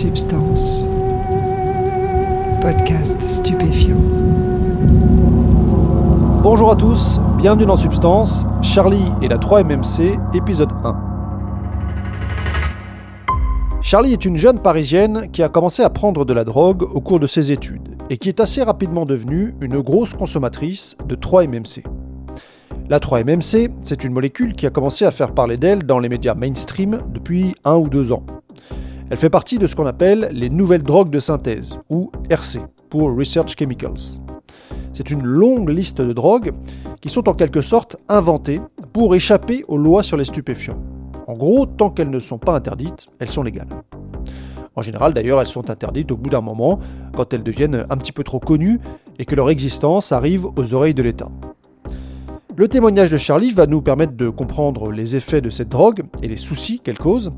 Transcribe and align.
Substance. 0.00 0.86
Podcast 2.62 3.20
stupéfiant. 3.20 3.98
Bonjour 6.42 6.70
à 6.72 6.76
tous, 6.76 7.20
bienvenue 7.36 7.66
dans 7.66 7.76
Substance, 7.76 8.46
Charlie 8.62 9.12
et 9.20 9.28
la 9.28 9.36
3MMC, 9.36 10.18
épisode 10.34 10.70
1. 10.84 10.96
Charlie 13.82 14.14
est 14.14 14.24
une 14.24 14.36
jeune 14.38 14.62
parisienne 14.62 15.30
qui 15.32 15.42
a 15.42 15.50
commencé 15.50 15.82
à 15.82 15.90
prendre 15.90 16.24
de 16.24 16.32
la 16.32 16.44
drogue 16.44 16.84
au 16.94 17.02
cours 17.02 17.20
de 17.20 17.26
ses 17.26 17.52
études 17.52 17.98
et 18.08 18.16
qui 18.16 18.30
est 18.30 18.40
assez 18.40 18.62
rapidement 18.62 19.04
devenue 19.04 19.54
une 19.60 19.82
grosse 19.82 20.14
consommatrice 20.14 20.96
de 21.04 21.14
3MMC. 21.14 21.84
La 22.88 23.00
3-MMC, 23.00 23.70
c'est 23.82 24.02
une 24.02 24.14
molécule 24.14 24.54
qui 24.54 24.66
a 24.66 24.70
commencé 24.70 25.04
à 25.04 25.10
faire 25.10 25.34
parler 25.34 25.58
d'elle 25.58 25.82
dans 25.82 25.98
les 25.98 26.08
médias 26.08 26.34
mainstream 26.34 27.00
depuis 27.12 27.54
un 27.66 27.76
ou 27.76 27.90
deux 27.90 28.12
ans. 28.12 28.24
Elle 29.10 29.16
fait 29.16 29.28
partie 29.28 29.58
de 29.58 29.66
ce 29.66 29.74
qu'on 29.74 29.86
appelle 29.86 30.28
les 30.30 30.48
nouvelles 30.48 30.84
drogues 30.84 31.10
de 31.10 31.18
synthèse, 31.18 31.80
ou 31.90 32.12
RC, 32.30 32.60
pour 32.88 33.12
Research 33.12 33.56
Chemicals. 33.58 34.20
C'est 34.92 35.10
une 35.10 35.24
longue 35.24 35.68
liste 35.68 36.00
de 36.00 36.12
drogues 36.12 36.52
qui 37.00 37.08
sont 37.08 37.28
en 37.28 37.34
quelque 37.34 37.60
sorte 37.60 37.96
inventées 38.08 38.60
pour 38.92 39.16
échapper 39.16 39.64
aux 39.66 39.78
lois 39.78 40.04
sur 40.04 40.16
les 40.16 40.24
stupéfiants. 40.24 40.78
En 41.26 41.32
gros, 41.32 41.66
tant 41.66 41.90
qu'elles 41.90 42.10
ne 42.10 42.20
sont 42.20 42.38
pas 42.38 42.54
interdites, 42.54 43.06
elles 43.18 43.28
sont 43.28 43.42
légales. 43.42 43.66
En 44.76 44.82
général, 44.82 45.12
d'ailleurs, 45.12 45.40
elles 45.40 45.48
sont 45.48 45.70
interdites 45.70 46.12
au 46.12 46.16
bout 46.16 46.30
d'un 46.30 46.40
moment, 46.40 46.78
quand 47.12 47.34
elles 47.34 47.42
deviennent 47.42 47.86
un 47.90 47.96
petit 47.96 48.12
peu 48.12 48.22
trop 48.22 48.38
connues 48.38 48.78
et 49.18 49.24
que 49.24 49.34
leur 49.34 49.50
existence 49.50 50.12
arrive 50.12 50.46
aux 50.56 50.72
oreilles 50.72 50.94
de 50.94 51.02
l'État. 51.02 51.28
Le 52.56 52.68
témoignage 52.68 53.10
de 53.10 53.18
Charlie 53.18 53.50
va 53.50 53.66
nous 53.66 53.82
permettre 53.82 54.12
de 54.16 54.28
comprendre 54.28 54.92
les 54.92 55.16
effets 55.16 55.40
de 55.40 55.50
cette 55.50 55.68
drogue 55.68 56.02
et 56.22 56.28
les 56.28 56.36
soucis 56.36 56.78
qu'elle 56.78 56.98
cause, 56.98 57.32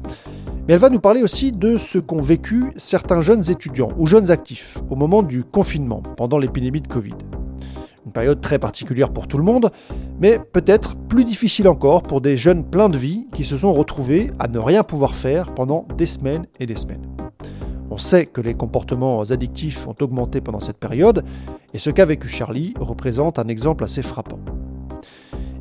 mais 0.67 0.75
elle 0.75 0.81
va 0.81 0.91
nous 0.91 1.01
parler 1.01 1.23
aussi 1.23 1.53
de 1.53 1.77
ce 1.77 1.99
qu'ont 1.99 2.21
vécu 2.21 2.73
certains 2.77 3.21
jeunes 3.21 3.51
étudiants 3.51 3.91
ou 3.99 4.07
jeunes 4.07 4.31
actifs 4.31 4.79
au 4.91 4.97
moment 4.97 5.23
du 5.23 5.45
confinement, 5.45 6.03
pendant 6.17 6.39
l'épidémie 6.39 6.81
de 6.81 6.89
Covid. 6.89 7.15
Une 8.07 8.13
période 8.13 8.41
très 8.41 8.59
particulière 8.59 9.13
pour 9.13 9.29
tout 9.29 9.39
le 9.39 9.45
monde, 9.45 9.71
mais 10.21 10.39
peut-être 10.39 10.97
plus 10.97 11.25
difficile 11.25 11.69
encore 11.69 12.03
pour 12.03 12.21
des 12.21 12.37
jeunes 12.37 12.65
pleins 12.65 12.89
de 12.89 12.97
vie 12.97 13.27
qui 13.35 13.45
se 13.45 13.57
sont 13.57 13.73
retrouvés 13.73 14.33
à 14.39 14.49
ne 14.49 14.59
rien 14.59 14.83
pouvoir 14.83 15.15
faire 15.15 15.47
pendant 15.47 15.87
des 15.97 16.07
semaines 16.07 16.47
et 16.59 16.67
des 16.67 16.77
semaines. 16.77 17.07
On 17.91 17.99
sait 17.99 18.27
que 18.27 18.41
les 18.41 18.55
comportements 18.55 19.21
addictifs 19.21 19.87
ont 19.87 19.95
augmenté 20.01 20.41
pendant 20.41 20.61
cette 20.61 20.79
période, 20.79 21.25
et 21.75 21.79
ce 21.79 21.91
qu'a 21.91 22.07
vécu 22.07 22.29
Charlie 22.29 22.73
représente 22.81 23.39
un 23.39 23.49
exemple 23.49 23.85
assez 23.85 24.03
frappant. 24.03 24.39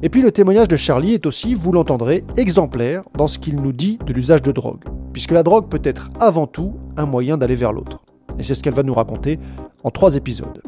Et 0.03 0.09
puis 0.09 0.23
le 0.23 0.31
témoignage 0.31 0.67
de 0.67 0.77
Charlie 0.77 1.13
est 1.13 1.27
aussi, 1.27 1.53
vous 1.53 1.71
l'entendrez, 1.71 2.23
exemplaire 2.35 3.03
dans 3.15 3.27
ce 3.27 3.37
qu'il 3.37 3.55
nous 3.57 3.71
dit 3.71 3.99
de 4.03 4.13
l'usage 4.13 4.41
de 4.41 4.51
drogue, 4.51 4.83
puisque 5.13 5.31
la 5.31 5.43
drogue 5.43 5.69
peut 5.69 5.81
être 5.83 6.09
avant 6.19 6.47
tout 6.47 6.73
un 6.97 7.05
moyen 7.05 7.37
d'aller 7.37 7.55
vers 7.55 7.71
l'autre. 7.71 8.01
Et 8.39 8.43
c'est 8.43 8.55
ce 8.55 8.63
qu'elle 8.63 8.73
va 8.73 8.81
nous 8.81 8.95
raconter 8.95 9.39
en 9.83 9.91
trois 9.91 10.15
épisodes. 10.15 10.63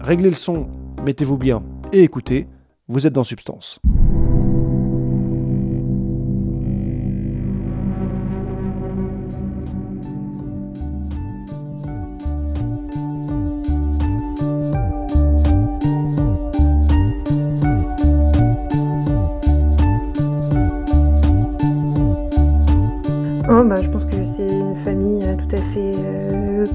Réglez 0.00 0.28
le 0.28 0.36
son, 0.36 0.66
mettez-vous 1.02 1.38
bien 1.38 1.62
et 1.94 2.02
écoutez, 2.02 2.46
vous 2.86 3.06
êtes 3.06 3.14
dans 3.14 3.22
Substance. 3.22 3.80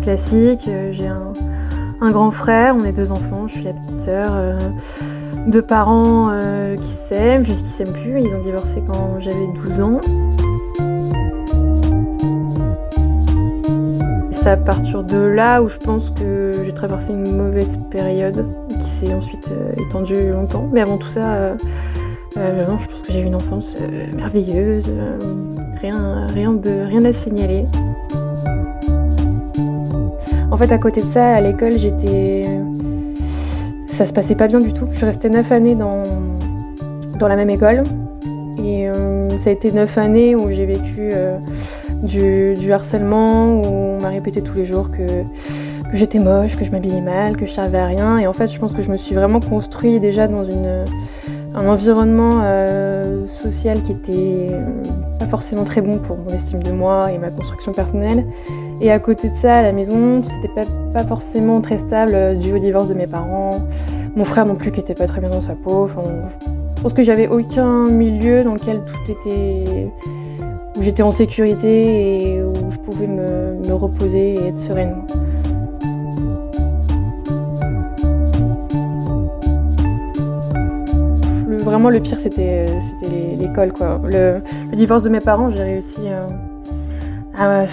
Classique. 0.09 0.67
Euh, 0.67 0.91
j'ai 0.91 1.07
un, 1.07 2.11
grand 2.11 2.31
frère, 2.31 2.75
on 2.79 2.83
est 2.85 2.93
deux 2.93 3.11
enfants, 3.11 3.47
je 3.47 3.53
suis 3.53 3.63
la 3.63 3.73
petite 3.73 3.97
sœur. 3.97 4.27
Euh, 4.31 4.57
deux 5.47 5.61
parents 5.61 6.29
euh, 6.31 6.75
qui 6.75 6.91
s'aiment, 6.91 7.43
puisqu'ils 7.43 7.69
s'aiment 7.69 7.93
plus. 7.93 8.19
Ils 8.21 8.33
ont 8.35 8.41
divorcé 8.41 8.81
quand 8.85 9.19
j'avais 9.19 9.47
12 9.55 9.81
ans. 9.81 10.01
C'est 14.31 14.49
à 14.49 14.57
partir 14.57 15.03
de 15.03 15.17
là 15.17 15.61
où 15.61 15.69
je 15.69 15.77
pense 15.77 16.09
que 16.09 16.51
j'ai 16.65 16.73
traversé 16.73 17.13
une 17.13 17.35
mauvaise 17.35 17.79
période 17.91 18.45
qui 18.69 18.89
s'est 18.89 19.13
ensuite 19.13 19.49
étendue 19.77 20.31
longtemps. 20.31 20.67
Mais 20.71 20.81
avant 20.81 20.97
tout 20.97 21.07
ça, 21.07 21.55
je 22.79 22.87
pense 22.87 23.01
que 23.01 23.11
j'ai 23.11 23.19
eu 23.19 23.25
une 23.25 23.35
enfance 23.35 23.77
merveilleuse, 24.15 24.93
rien, 25.81 26.27
rien, 26.27 26.53
de, 26.53 26.85
rien 26.87 27.05
à 27.05 27.13
signaler. 27.13 27.65
En 30.51 30.57
fait, 30.57 30.71
à 30.71 30.77
côté 30.77 31.01
de 31.01 31.05
ça, 31.05 31.27
à 31.27 31.41
l'école, 31.41 31.77
j'étais. 31.77 32.43
Ça 33.87 34.05
se 34.05 34.13
passait 34.13 34.35
pas 34.35 34.47
bien 34.47 34.59
du 34.59 34.73
tout. 34.73 34.87
Je 34.93 35.05
restée 35.05 35.29
neuf 35.29 35.51
années 35.51 35.75
dans, 35.75 36.03
dans 37.19 37.27
la 37.27 37.35
même 37.35 37.49
école. 37.49 37.83
Et 38.63 38.89
euh, 38.89 39.37
ça 39.37 39.49
a 39.49 39.53
été 39.53 39.71
neuf 39.71 39.97
années 39.97 40.35
où 40.35 40.51
j'ai 40.51 40.65
vécu 40.65 41.09
euh, 41.13 41.37
du, 42.01 42.71
harcèlement, 42.71 43.55
où 43.55 43.65
on 43.65 44.01
m'a 44.01 44.09
répété 44.09 44.41
tous 44.41 44.55
les 44.55 44.65
jours 44.65 44.89
que, 44.91 45.23
j'étais 45.93 46.19
moche, 46.19 46.55
que 46.55 46.65
je 46.65 46.71
m'habillais 46.71 47.01
mal, 47.01 47.37
que 47.37 47.45
je 47.45 47.51
servais 47.51 47.77
à 47.77 47.85
rien. 47.85 48.17
Et 48.17 48.27
en 48.27 48.33
fait, 48.33 48.47
je 48.47 48.57
pense 48.57 48.73
que 48.73 48.81
je 48.81 48.91
me 48.91 48.97
suis 48.97 49.15
vraiment 49.15 49.39
construite 49.39 50.01
déjà 50.01 50.27
dans 50.27 50.45
une, 50.45 50.85
un 51.55 51.67
environnement 51.67 52.39
euh, 52.41 53.25
social 53.25 53.81
qui 53.81 53.91
était 53.91 54.51
pas 55.19 55.25
forcément 55.25 55.63
très 55.63 55.81
bon 55.81 55.97
pour 55.97 56.17
mon 56.17 56.27
estime 56.29 56.61
de 56.61 56.71
moi 56.71 57.11
et 57.11 57.17
ma 57.17 57.29
construction 57.29 57.71
personnelle. 57.71 58.25
Et 58.81 58.91
à 58.91 58.99
côté 58.99 59.29
de 59.29 59.35
ça, 59.35 59.55
à 59.55 59.61
la 59.61 59.71
maison, 59.71 60.21
c'était 60.21 60.47
pas, 60.47 60.61
pas 60.93 61.03
forcément 61.03 61.59
très 61.61 61.79
stable 61.79 62.13
euh, 62.13 62.33
dû 62.35 62.53
au 62.53 62.59
divorce 62.59 62.87
de 62.89 62.93
mes 62.93 63.07
parents. 63.07 63.51
Mon 64.15 64.23
frère 64.23 64.45
non 64.45 64.55
plus 64.55 64.71
qui 64.71 64.79
était 64.79 64.93
pas 64.93 65.07
très 65.07 65.21
bien 65.21 65.29
dans 65.29 65.41
sa 65.41 65.55
peau. 65.55 65.85
Enfin, 65.85 66.03
je 66.77 66.81
pense 66.81 66.93
que 66.93 67.03
j'avais 67.03 67.27
aucun 67.27 67.85
milieu 67.85 68.43
dans 68.43 68.53
lequel 68.53 68.81
tout 68.83 69.11
était. 69.11 69.89
où 70.77 70.81
j'étais 70.81 71.03
en 71.03 71.11
sécurité 71.11 72.35
et 72.35 72.41
où 72.41 72.71
je 72.71 72.77
pouvais 72.77 73.07
me 73.07 73.73
reposer 73.73 74.35
et 74.35 74.47
être 74.47 74.59
sereine. 74.59 74.95
Vraiment, 81.69 81.89
le 81.89 81.99
pire, 81.99 82.19
c'était 82.19 82.65
l'école. 83.37 83.73
quoi. 83.73 84.01
Le, 84.03 84.41
divorce 84.73 85.03
de 85.03 85.09
mes 85.09 85.19
parents, 85.19 85.49
j'ai 85.49 85.63
réussi. 85.63 86.01
Euh, 86.07 86.27
à 87.37 87.67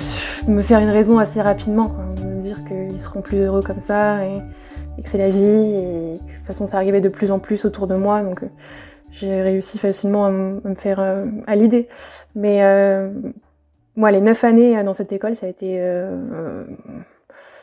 me 0.46 0.62
faire 0.62 0.78
une 0.78 0.90
raison 0.90 1.18
assez 1.18 1.40
rapidement, 1.40 1.96
me 2.24 2.40
dire 2.40 2.58
qu'ils 2.68 3.00
seront 3.00 3.20
plus 3.20 3.38
heureux 3.38 3.62
comme 3.62 3.80
ça 3.80 4.24
et, 4.24 4.40
que 5.02 5.08
c'est 5.08 5.18
la 5.18 5.28
vie 5.28 5.42
et 5.42 6.18
que 6.18 6.32
de 6.32 6.36
toute 6.36 6.46
façon 6.46 6.68
ça 6.68 6.76
arrivait 6.76 7.00
de 7.00 7.08
plus 7.08 7.32
en 7.32 7.40
plus 7.40 7.64
autour 7.64 7.88
de 7.88 7.96
moi 7.96 8.22
donc 8.22 8.42
j'ai 9.10 9.42
réussi 9.42 9.78
facilement 9.78 10.26
à, 10.26 10.30
me 10.30 10.74
faire 10.76 11.00
euh, 11.00 11.24
à 11.48 11.56
l'idée. 11.56 11.88
Mais 12.36 12.62
euh, 12.62 13.10
moi 13.96 14.12
les 14.12 14.20
neuf 14.20 14.44
années 14.44 14.80
dans 14.84 14.92
cette 14.92 15.10
école 15.10 15.34
ça 15.34 15.46
a 15.46 15.48
été 15.48 15.78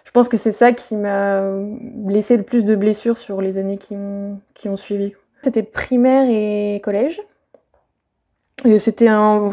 je 0.04 0.12
pense 0.12 0.28
que 0.28 0.36
c'est 0.36 0.52
ça 0.52 0.74
qui 0.74 0.98
m'a 0.98 1.42
laissé 2.06 2.36
le 2.36 2.44
plus 2.44 2.66
de 2.66 2.76
blessures 2.76 3.18
sur 3.18 3.40
les 3.40 3.58
années 3.58 3.78
qui 3.78 3.96
ont 3.96 4.78
suivi. 4.78 5.14
C'était 5.44 5.64
primaire 5.64 6.26
et 6.30 6.80
collège. 6.84 7.22
Et 8.66 8.80
c'était 8.80 9.10
un 9.10 9.50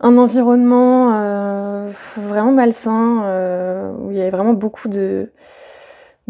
environnement 0.00 1.12
euh, 1.12 1.88
vraiment 2.16 2.52
malsain, 2.52 3.24
euh, 3.24 3.92
où 3.98 4.12
il 4.12 4.16
y 4.16 4.20
avait 4.20 4.30
vraiment 4.30 4.52
beaucoup 4.52 4.88
de, 4.88 5.30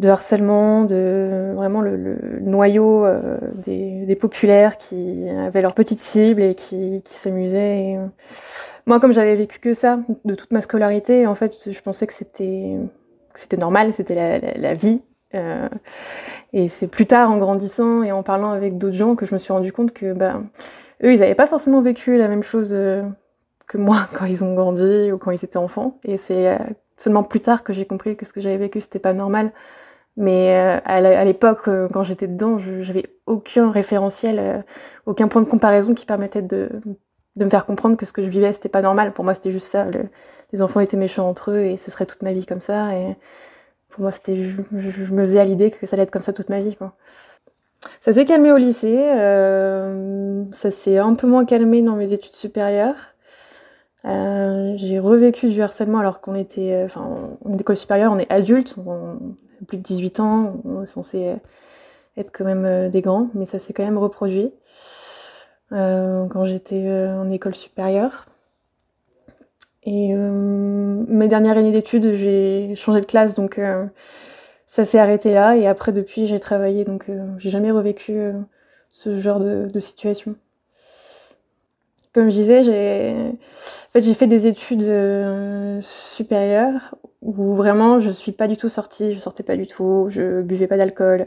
harcèlement, 0.03 0.85
de 0.85 1.53
vraiment 1.55 1.83
le, 1.83 2.41
noyau 2.41 3.05
euh, 3.05 3.37
des, 3.57 4.17
populaires 4.17 4.79
qui 4.79 5.29
avaient 5.29 5.61
leur 5.61 5.75
petite 5.75 6.01
cible 6.01 6.43
et 6.43 6.55
qui, 6.55 7.03
s'amusaient. 7.05 7.99
Moi, 8.87 9.01
comme 9.01 9.13
j'avais 9.13 9.37
vécu 9.37 9.59
que 9.59 9.75
ça 9.75 9.99
de 10.25 10.35
toute 10.35 10.53
ma 10.53 10.63
scolarité, 10.63 11.27
en 11.27 11.35
fait, 11.35 11.71
je 11.71 11.81
pensais 11.83 12.07
que 12.07 12.15
c'était 12.15 12.79
normal, 13.59 13.93
c'était 13.93 14.55
la, 14.57 14.73
vie. 14.73 15.03
Et 16.53 16.69
c'est 16.69 16.87
plus 16.87 17.07
tard, 17.07 17.31
en 17.31 17.39
grandissant 17.39 18.03
et 18.03 18.13
en 18.13 18.23
parlant 18.23 18.51
avec 18.53 18.79
d'autres 18.79 18.97
gens, 18.97 19.15
que 19.15 19.27
je 19.27 19.35
me 19.35 19.39
suis 19.39 19.53
rendu 19.53 19.73
compte 19.73 19.93
que 19.93 20.13
bah, 20.13 20.41
eux, 21.03 21.13
ils 21.13 21.21
n'avaient 21.21 21.35
pas 21.35 21.47
forcément 21.47 21.83
vécu 21.83 22.17
la 22.17 22.29
même 22.29 22.43
chose 22.43 22.75
que 23.67 23.79
moi 23.79 24.09
quand 24.15 24.25
ils 24.27 24.45
ont 24.45 24.55
grandi 24.55 25.13
ou 25.13 25.19
quand 25.19 25.31
ils 25.31 25.45
étaient 25.45 25.57
enfants. 25.57 25.99
Et 26.05 26.17
c'est 26.17 26.49
euh, 26.49 26.59
seulement 26.97 27.23
plus 27.23 27.41
tard 27.41 27.63
que 27.63 27.73
j'ai 27.73 27.85
compris 27.85 28.17
que 28.17 28.25
ce 28.27 28.33
que 28.33 28.41
j'avais 28.41 28.57
vécu, 28.57 28.81
c'était 28.81 28.99
pas 28.99 29.13
normal. 29.13 29.53
Mais 30.17 30.57
euh, 30.57 30.81
à 30.85 31.25
l'époque, 31.25 31.69
euh, 31.69 31.89
quand 31.93 32.03
j'étais 32.03 32.27
dedans, 32.27 32.59
j'avais 32.59 33.05
aucun 33.27 33.71
référentiel, 33.71 34.65
aucun 35.05 35.29
point 35.29 35.43
de 35.43 35.47
comparaison 35.49 35.93
qui 35.93 36.07
permettait 36.07 36.41
de, 36.41 36.71
de, 37.37 37.45
me 37.45 37.51
faire 37.51 37.67
comprendre 37.67 37.99
que 37.99 38.07
ce 38.07 38.15
que 38.15 38.23
je 38.23 38.31
vivais, 38.31 38.53
c'était 38.55 38.71
pas 38.71 38.81
normal. 38.81 39.13
Pour 39.13 39.25
moi, 39.25 39.35
c'était 39.35 39.53
juste 39.53 39.69
ça. 39.69 39.87
les 40.53 40.63
enfants 40.63 40.81
étaient 40.81 40.97
méchants 40.97 41.29
entre 41.29 41.51
eux 41.51 41.65
et 41.65 41.77
ce 41.77 41.91
serait 41.91 42.07
toute 42.07 42.23
ma 42.23 42.33
vie 42.33 42.47
comme 42.47 42.61
ça. 42.61 42.95
Et 42.95 43.15
pour 43.97 44.03
moi, 44.03 44.11
c'était, 44.11 44.37
je, 44.37 45.15
me 45.15 45.25
faisais 45.25 45.41
à 45.41 45.45
l'idée 45.45 45.71
que 45.71 45.87
ça 45.87 45.97
allait 45.97 46.03
être 46.03 46.11
comme 46.11 46.21
ça 46.21 46.35
toute 46.35 46.51
ma 46.51 46.59
vie. 46.59 46.77
Ça 48.03 48.13
s'est 48.13 48.27
calmé 48.27 48.53
au 48.53 48.59
lycée. 48.59 48.99
ça 50.53 50.71
s'est 50.71 50.99
un 50.99 51.15
peu 51.15 51.27
moins 51.27 51.47
calmé 51.47 51.81
dans 51.81 51.97
mes 51.97 52.13
études 52.13 52.35
supérieures. 52.35 53.15
j'ai 54.05 54.99
revécu 54.99 55.49
du 55.49 55.63
harcèlement 55.63 55.99
alors 55.99 56.21
qu'on 56.21 56.35
était, 56.35 56.83
enfin, 56.85 57.09
en 57.43 57.57
école 57.57 57.77
supérieure, 57.77 58.13
on 58.13 58.19
est 58.19 58.31
adulte, 58.31 58.75
on, 58.87 59.19
plus 59.67 59.79
de 59.79 59.83
18 59.83 60.21
ans, 60.21 60.61
on 60.67 60.83
est 60.83 60.87
censé 60.87 61.35
être 62.19 62.31
quand 62.33 62.45
même 62.45 62.91
des 62.91 63.01
grands, 63.01 63.29
mais 63.33 63.47
ça 63.47 63.59
s'est 63.59 63.73
quand 63.73 63.85
même 63.85 63.97
reproduit 63.97 64.53
quand 65.71 66.45
j'étais 66.45 66.87
en 66.87 67.31
école 67.31 67.55
supérieure. 67.55 68.27
Et 69.87 70.13
mes 70.15 71.29
dernières 71.29 71.57
années 71.57 71.71
d'études, 71.71 72.15
j'ai 72.15 72.75
changé 72.75 73.01
de 73.01 73.07
classe, 73.07 73.35
donc 73.35 73.61
ça 74.67 74.85
s'est 74.85 74.99
arrêté 74.99 75.33
là. 75.33 75.57
Et 75.57 75.67
après, 75.67 75.93
depuis, 75.93 76.27
j'ai 76.27 76.41
travaillé, 76.41 76.85
donc 76.85 77.07
j'ai 77.39 77.51
jamais 77.51 77.71
revécu 77.71 78.33
ce 78.91 79.19
genre 79.19 79.41
de, 79.41 79.81
situation. 79.81 80.37
Comme 82.13 82.31
je 82.31 82.35
disais, 82.35 82.65
j'ai 82.65 83.15
en 83.15 84.01
fait, 84.01 84.15
fait 84.15 84.27
des 84.27 84.47
études 84.47 84.85
euh, 84.85 85.79
supérieures 85.83 86.95
où 87.21 87.55
vraiment 87.55 88.01
je 88.01 88.11
suis 88.11 88.33
pas 88.33 88.49
du 88.49 88.57
tout 88.57 88.71
sortie, 88.71 89.13
je 89.13 89.19
sortais 89.19 89.43
pas 89.43 89.57
du 89.57 89.67
tout, 89.67 90.07
je 90.09 90.41
buvais 90.41 90.67
pas 90.67 90.79
d'alcool. 90.79 91.27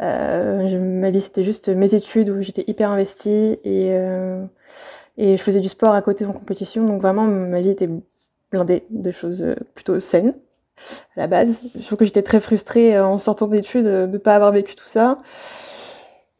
Euh, 0.00 0.78
ma 0.78 1.10
vie 1.10 1.20
c'était 1.20 1.42
juste 1.42 1.68
mes 1.68 1.94
études 1.94 2.30
où 2.30 2.42
j'étais 2.42 2.64
hyper 2.68 2.90
investie 2.90 3.58
et, 3.64 3.88
euh, 3.90 4.44
et 5.16 5.36
je 5.36 5.42
faisais 5.42 5.60
du 5.60 5.68
sport 5.68 5.94
à 5.94 6.02
côté 6.02 6.24
en 6.24 6.32
compétition. 6.32 6.84
Donc 6.84 7.02
vraiment 7.02 7.24
ma 7.24 7.60
vie 7.60 7.70
était 7.70 7.88
blindée 8.50 8.84
de 8.90 9.10
choses 9.10 9.44
plutôt 9.74 10.00
saines 10.00 10.34
à 11.16 11.20
la 11.20 11.26
base. 11.26 11.60
Je 11.78 11.84
trouve 11.84 11.98
que 11.98 12.04
j'étais 12.04 12.22
très 12.22 12.40
frustrée 12.40 12.98
en 12.98 13.18
sortant 13.18 13.48
d'études 13.48 13.84
de 13.84 14.06
ne 14.06 14.18
pas 14.18 14.34
avoir 14.34 14.52
vécu 14.52 14.74
tout 14.74 14.86
ça. 14.86 15.18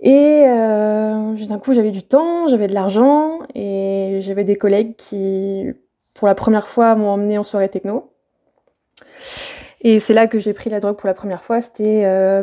Et 0.01 0.45
euh, 0.47 1.35
d'un 1.47 1.59
coup, 1.59 1.75
j'avais 1.75 1.91
du 1.91 2.03
temps, 2.03 2.49
j'avais 2.49 2.67
de 2.67 2.75
l'argent 2.75 3.41
et 3.55 4.21
j'avais 4.23 4.45
des 4.45 4.57
collègues 4.57 4.97
qui, 4.97 5.67
pour 6.15 6.27
la 6.27 6.35
première 6.35 6.69
fois, 6.69 6.95
m'ont 6.95 7.11
emmené 7.11 7.37
en 7.37 7.45
soirée 7.45 7.69
techno. 7.69 8.11
Et 9.83 10.01
c'est 10.01 10.15
là 10.15 10.27
que 10.27 10.39
j'ai 10.39 10.55
pris 10.55 10.71
la 10.71 10.81
drogue 10.81 10.97
pour 10.97 11.07
la 11.07 11.15
première 11.15 11.45
fois. 11.45 11.61
C'était 11.61 12.05
euh, 12.07 12.43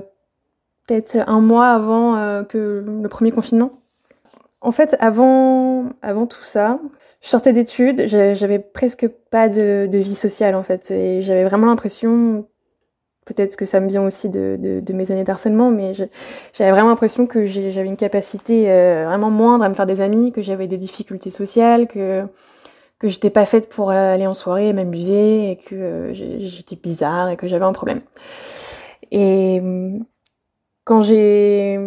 peut-être 0.87 1.17
un 1.27 1.41
mois 1.41 1.69
avant 1.69 2.15
euh, 2.17 2.43
que 2.43 2.83
le 2.85 3.09
premier 3.09 3.31
confinement. 3.31 3.71
En 4.61 4.71
fait, 4.71 4.95
avant, 4.99 5.89
avant 6.01 6.25
tout 6.25 6.43
ça, 6.43 6.79
je 7.21 7.29
sortais 7.29 7.53
d'études, 7.53 8.05
j'avais 8.07 8.59
presque 8.59 9.07
pas 9.29 9.49
de, 9.49 9.87
vie 9.91 10.15
sociale 10.15 10.55
en 10.55 10.63
fait. 10.63 10.89
Et 10.91 11.21
j'avais 11.21 11.43
vraiment 11.43 11.67
l'impression 11.67 12.47
peut-être 13.25 13.55
que 13.57 13.65
ça 13.65 13.79
me 13.81 13.87
vient 13.87 14.03
aussi 14.03 14.29
de, 14.29 14.81
mes 14.93 15.11
années 15.11 15.23
d'harcèlement, 15.23 15.69
mais 15.69 15.93
j'avais 15.93 16.71
vraiment 16.71 16.89
l'impression 16.89 17.27
que 17.27 17.45
j'avais 17.45 17.85
une 17.85 17.97
capacité 17.97 18.71
euh, 18.71 19.05
vraiment 19.05 19.29
moindre 19.29 19.63
à 19.65 19.69
me 19.69 19.73
faire 19.73 19.85
des 19.85 20.01
amis, 20.01 20.31
que 20.31 20.41
j'avais 20.41 20.67
des 20.67 20.77
difficultés 20.77 21.29
sociales, 21.29 21.87
que 21.87 22.23
que 22.99 23.09
j'étais 23.09 23.29
pas 23.29 23.45
faite 23.45 23.69
pour 23.69 23.91
aller 23.91 24.25
en 24.25 24.33
soirée, 24.33 24.73
m'amuser, 24.73 25.51
et 25.51 25.57
que 25.57 25.75
euh, 25.75 26.13
j'étais 26.13 26.75
bizarre 26.75 27.29
et 27.29 27.37
que 27.37 27.47
j'avais 27.47 27.65
un 27.65 27.73
problème. 27.73 28.01
Et 29.11 29.61
quand 30.83 31.01
j'ai 31.03 31.79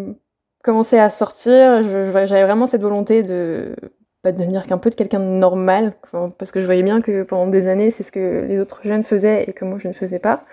commencé 0.62 0.98
à 0.98 1.10
sortir, 1.10 1.82
j'avais 1.82 2.44
vraiment 2.44 2.66
cette 2.66 2.82
volonté 2.82 3.22
de 3.22 3.74
pas 4.22 4.32
devenir 4.32 4.66
qu'un 4.66 4.78
peu 4.78 4.90
de 4.90 4.94
quelqu'un 4.94 5.20
de 5.20 5.24
normal, 5.24 5.94
parce 6.38 6.52
que 6.52 6.60
je 6.60 6.66
voyais 6.66 6.82
bien 6.82 7.00
que 7.00 7.22
pendant 7.22 7.46
des 7.46 7.68
années, 7.68 7.90
c'est 7.90 8.02
ce 8.02 8.12
que 8.12 8.44
les 8.46 8.60
autres 8.60 8.80
jeunes 8.82 9.02
faisaient 9.02 9.44
et 9.46 9.52
que 9.52 9.64
moi 9.64 9.78
je 9.78 9.88
ne 9.88 9.94
faisais 9.94 10.18
pas. 10.18 10.44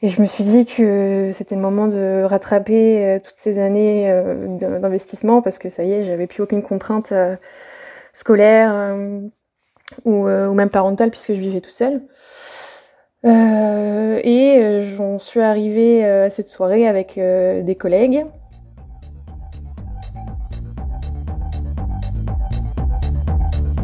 Et 0.00 0.08
je 0.08 0.20
me 0.20 0.26
suis 0.26 0.44
dit 0.44 0.64
que 0.64 1.30
c'était 1.32 1.56
le 1.56 1.60
moment 1.60 1.88
de 1.88 2.22
rattraper 2.22 3.04
euh, 3.04 3.18
toutes 3.18 3.36
ces 3.36 3.58
années 3.58 4.08
euh, 4.08 4.46
d'investissement 4.56 5.42
parce 5.42 5.58
que 5.58 5.68
ça 5.68 5.82
y 5.82 5.92
est, 5.92 6.04
j'avais 6.04 6.28
plus 6.28 6.42
aucune 6.42 6.62
contrainte 6.62 7.10
euh, 7.10 7.36
scolaire 8.12 8.96
ou, 10.04 10.26
même 10.26 10.70
parentale 10.70 11.10
puisque 11.10 11.34
je 11.34 11.40
vivais 11.40 11.60
toute 11.60 11.72
seule. 11.72 12.02
et 13.24 14.80
j'en 14.96 15.18
suis 15.18 15.40
arrivée 15.40 16.04
à 16.04 16.30
cette 16.30 16.48
soirée 16.48 16.86
avec 16.86 17.14
des 17.16 17.76
collègues 17.78 18.24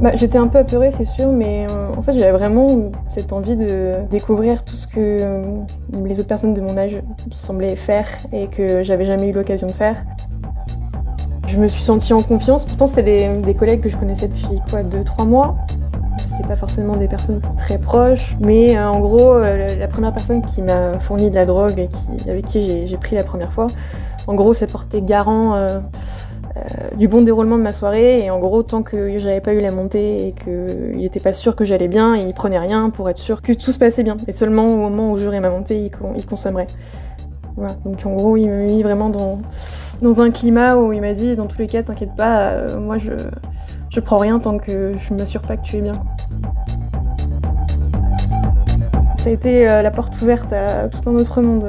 Bah, 0.04 0.14
j'étais 0.16 0.36
un 0.36 0.48
peu 0.48 0.58
apeurée, 0.58 0.90
c'est 0.90 1.06
sûr, 1.06 1.28
mais 1.28 1.66
euh, 1.66 1.88
en 1.96 2.02
fait, 2.02 2.12
j'avais 2.12 2.30
vraiment 2.30 2.90
cette 3.08 3.32
envie 3.32 3.56
de 3.56 3.94
découvrir 4.10 4.62
tout 4.62 4.76
ce 4.76 4.86
que 4.86 4.96
euh, 4.98 5.42
les 6.04 6.20
autres 6.20 6.28
personnes 6.28 6.52
de 6.52 6.60
mon 6.60 6.76
âge 6.76 7.00
semblaient 7.30 7.74
faire 7.74 8.06
et 8.30 8.48
que 8.48 8.82
j'avais 8.82 9.06
jamais 9.06 9.30
eu 9.30 9.32
l'occasion 9.32 9.66
de 9.66 9.72
faire. 9.72 9.96
Je 11.48 11.58
me 11.58 11.68
suis 11.68 11.82
sentie 11.82 12.12
en 12.12 12.20
confiance. 12.20 12.66
Pourtant, 12.66 12.86
c'était 12.86 13.30
des, 13.34 13.54
collègues 13.54 13.80
que 13.80 13.88
je 13.88 13.96
connaissais 13.96 14.28
depuis 14.28 14.60
quoi, 14.68 14.82
2-3 14.82 15.26
mois. 15.26 15.56
C'était 16.18 16.48
pas 16.48 16.56
forcément 16.56 16.96
des 16.96 17.08
personnes 17.08 17.40
très 17.56 17.78
proches, 17.78 18.36
mais 18.44 18.76
euh, 18.76 18.86
en 18.86 19.00
gros, 19.00 19.38
la 19.38 19.88
première 19.88 20.12
personne 20.12 20.42
qui 20.42 20.60
m'a 20.60 20.98
fourni 20.98 21.30
de 21.30 21.34
la 21.34 21.46
drogue 21.46 21.78
et 21.78 22.30
avec 22.30 22.44
qui 22.44 22.86
j'ai 22.86 22.96
pris 22.98 23.16
la 23.16 23.24
première 23.24 23.54
fois, 23.54 23.68
en 24.26 24.34
gros, 24.34 24.52
s'est 24.52 24.66
porté 24.66 25.00
garant 25.00 25.80
euh, 26.56 26.60
du 26.96 27.08
bon 27.08 27.22
déroulement 27.22 27.58
de 27.58 27.62
ma 27.62 27.72
soirée 27.72 28.22
et 28.22 28.30
en 28.30 28.38
gros 28.38 28.62
tant 28.62 28.82
que 28.82 29.18
j'avais 29.18 29.40
pas 29.40 29.54
eu 29.54 29.60
la 29.60 29.72
montée 29.72 30.28
et 30.28 30.32
qu'il 30.32 30.98
n'était 30.98 31.18
pas 31.18 31.32
sûr 31.32 31.56
que 31.56 31.64
j'allais 31.64 31.88
bien, 31.88 32.14
il 32.14 32.32
prenait 32.32 32.60
rien 32.60 32.90
pour 32.90 33.10
être 33.10 33.18
sûr 33.18 33.42
que 33.42 33.52
tout 33.52 33.72
se 33.72 33.78
passait 33.78 34.04
bien. 34.04 34.16
Et 34.28 34.32
seulement 34.32 34.68
au 34.68 34.76
moment 34.76 35.10
où 35.10 35.18
j'aurais 35.18 35.40
ma 35.40 35.50
montée, 35.50 35.90
il, 36.16 36.26
consommerait. 36.26 36.68
Voilà. 37.56 37.74
Donc 37.84 38.06
en 38.06 38.14
gros, 38.14 38.36
il 38.36 38.48
m'a 38.48 38.56
mis 38.56 38.82
vraiment 38.84 39.08
dans, 39.08 39.38
dans 40.00 40.20
un 40.20 40.30
climat 40.30 40.76
où 40.76 40.92
il 40.92 41.00
m'a 41.00 41.12
dit 41.12 41.34
dans 41.34 41.46
tous 41.46 41.58
les 41.58 41.66
cas, 41.66 41.82
t'inquiète 41.82 42.14
pas, 42.16 42.50
euh, 42.50 42.78
moi 42.78 42.98
je, 42.98 43.10
je 43.90 44.00
prends 44.00 44.18
rien 44.18 44.38
tant 44.38 44.58
que 44.58 44.92
je 44.96 45.14
m'assure 45.14 45.42
pas 45.42 45.56
que 45.56 45.62
tu 45.62 45.78
es 45.78 45.80
bien. 45.80 46.04
Ça 49.24 49.30
a 49.30 49.32
été 49.32 49.68
euh, 49.68 49.82
la 49.82 49.90
porte 49.90 50.20
ouverte 50.22 50.52
à 50.52 50.88
tout 50.88 51.10
un 51.10 51.14
autre 51.14 51.42
monde. 51.42 51.66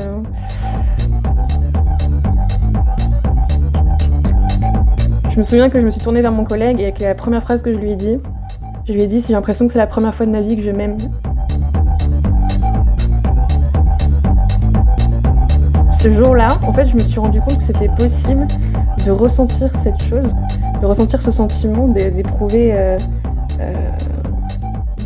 Je 5.35 5.39
me 5.41 5.43
souviens 5.43 5.69
que 5.69 5.81
je 5.81 5.85
me 5.85 5.91
suis 5.91 5.99
tournée 5.99 6.21
vers 6.21 6.31
mon 6.31 6.45
collègue 6.45 6.79
et 6.79 6.93
que 6.93 7.03
la 7.03 7.13
première 7.13 7.43
phrase 7.43 7.61
que 7.61 7.73
je 7.73 7.77
lui 7.77 7.91
ai 7.91 7.97
dit, 7.97 8.19
je 8.87 8.93
lui 8.93 9.01
ai 9.01 9.07
dit 9.07 9.21
j'ai 9.27 9.33
l'impression 9.33 9.67
que 9.67 9.73
c'est 9.73 9.77
la 9.79 9.85
première 9.85 10.15
fois 10.15 10.25
de 10.25 10.31
ma 10.31 10.39
vie 10.39 10.55
que 10.55 10.61
je 10.61 10.71
m'aime. 10.71 10.95
Ce 15.99 16.09
jour-là, 16.13 16.57
en 16.65 16.71
fait, 16.71 16.85
je 16.85 16.95
me 16.95 17.03
suis 17.03 17.19
rendu 17.19 17.41
compte 17.41 17.57
que 17.57 17.63
c'était 17.63 17.89
possible 17.89 18.47
de 19.05 19.11
ressentir 19.11 19.75
cette 19.83 20.01
chose, 20.03 20.33
de 20.79 20.85
ressentir 20.85 21.21
ce 21.21 21.31
sentiment, 21.31 21.89
d'éprouver 21.89 22.71
euh, 22.73 22.97
euh, 23.59 23.73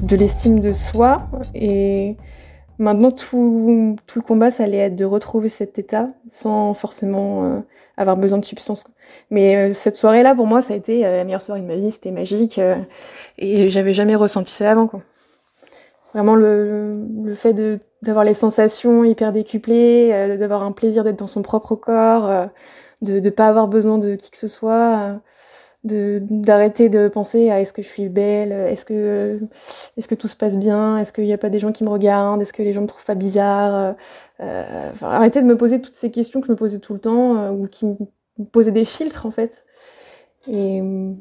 de 0.03 0.15
l'estime 0.15 0.59
de 0.59 0.73
soi. 0.73 1.27
Et 1.55 2.17
maintenant, 2.79 3.11
tout, 3.11 3.95
le 4.15 4.21
combat, 4.21 4.51
ça 4.51 4.63
allait 4.63 4.77
être 4.77 4.95
de 4.95 5.05
retrouver 5.05 5.49
cet 5.49 5.77
état 5.77 6.09
sans 6.29 6.73
forcément 6.73 7.43
euh, 7.43 7.59
avoir 7.97 8.17
besoin 8.17 8.39
de 8.39 8.45
substances. 8.45 8.85
Mais 9.29 9.55
euh, 9.55 9.73
cette 9.73 9.95
soirée-là, 9.95 10.33
pour 10.33 10.47
moi, 10.47 10.61
ça 10.61 10.73
a 10.73 10.77
été 10.77 11.05
euh, 11.05 11.17
la 11.17 11.23
meilleure 11.23 11.41
soirée 11.41 11.61
de 11.61 11.67
ma 11.67 11.75
vie. 11.75 11.91
C'était 11.91 12.11
magique 12.11 12.57
euh, 12.57 12.75
et 13.37 13.69
j'avais 13.69 13.93
jamais 13.93 14.15
ressenti 14.15 14.53
ça 14.53 14.71
avant. 14.71 14.87
Quoi. 14.87 15.01
Vraiment 16.13 16.35
le, 16.35 17.05
le 17.23 17.35
fait 17.35 17.53
d'avoir 18.01 18.23
les 18.23 18.33
sensations 18.33 19.03
hyper 19.03 19.31
décuplées, 19.31 20.37
d'avoir 20.39 20.63
un 20.63 20.71
plaisir 20.71 21.03
d'être 21.03 21.19
dans 21.19 21.27
son 21.27 21.43
propre 21.43 21.75
corps, 21.75 22.47
de 23.03 23.19
ne 23.19 23.29
pas 23.29 23.47
avoir 23.47 23.67
besoin 23.67 23.99
de 23.99 24.15
qui 24.15 24.31
que 24.31 24.37
ce 24.37 24.47
soit, 24.47 25.19
d'arrêter 25.83 26.89
de 26.89 27.07
penser 27.07 27.49
à 27.49 27.61
est-ce 27.61 27.71
que 27.71 27.81
je 27.81 27.87
suis 27.87 28.09
belle, 28.09 28.51
est-ce 28.51 28.83
que 28.83 29.39
est-ce 29.97 30.07
que 30.07 30.15
tout 30.15 30.27
se 30.27 30.35
passe 30.35 30.57
bien, 30.57 30.97
est-ce 30.97 31.13
qu'il 31.13 31.23
n'y 31.23 31.33
a 31.33 31.37
pas 31.37 31.49
des 31.49 31.59
gens 31.59 31.71
qui 31.71 31.83
me 31.85 31.89
regardent, 31.89 32.41
est-ce 32.41 32.51
que 32.53 32.63
les 32.63 32.73
gens 32.73 32.81
me 32.81 32.87
trouvent 32.87 33.05
pas 33.05 33.15
bizarre, 33.15 33.95
euh, 34.41 34.91
arrêter 35.01 35.41
de 35.41 35.45
me 35.45 35.57
poser 35.57 35.81
toutes 35.81 35.95
ces 35.95 36.11
questions 36.11 36.41
que 36.41 36.47
je 36.47 36.51
me 36.51 36.57
posais 36.57 36.79
tout 36.79 36.93
le 36.93 36.99
temps 36.99 37.51
ou 37.51 37.67
qui 37.67 37.85
me 37.85 37.95
poser 38.51 38.71
des 38.71 38.85
filtres 38.85 39.25
en 39.25 39.31
fait. 39.31 39.63
Et 40.47 40.81
euh, 40.81 41.13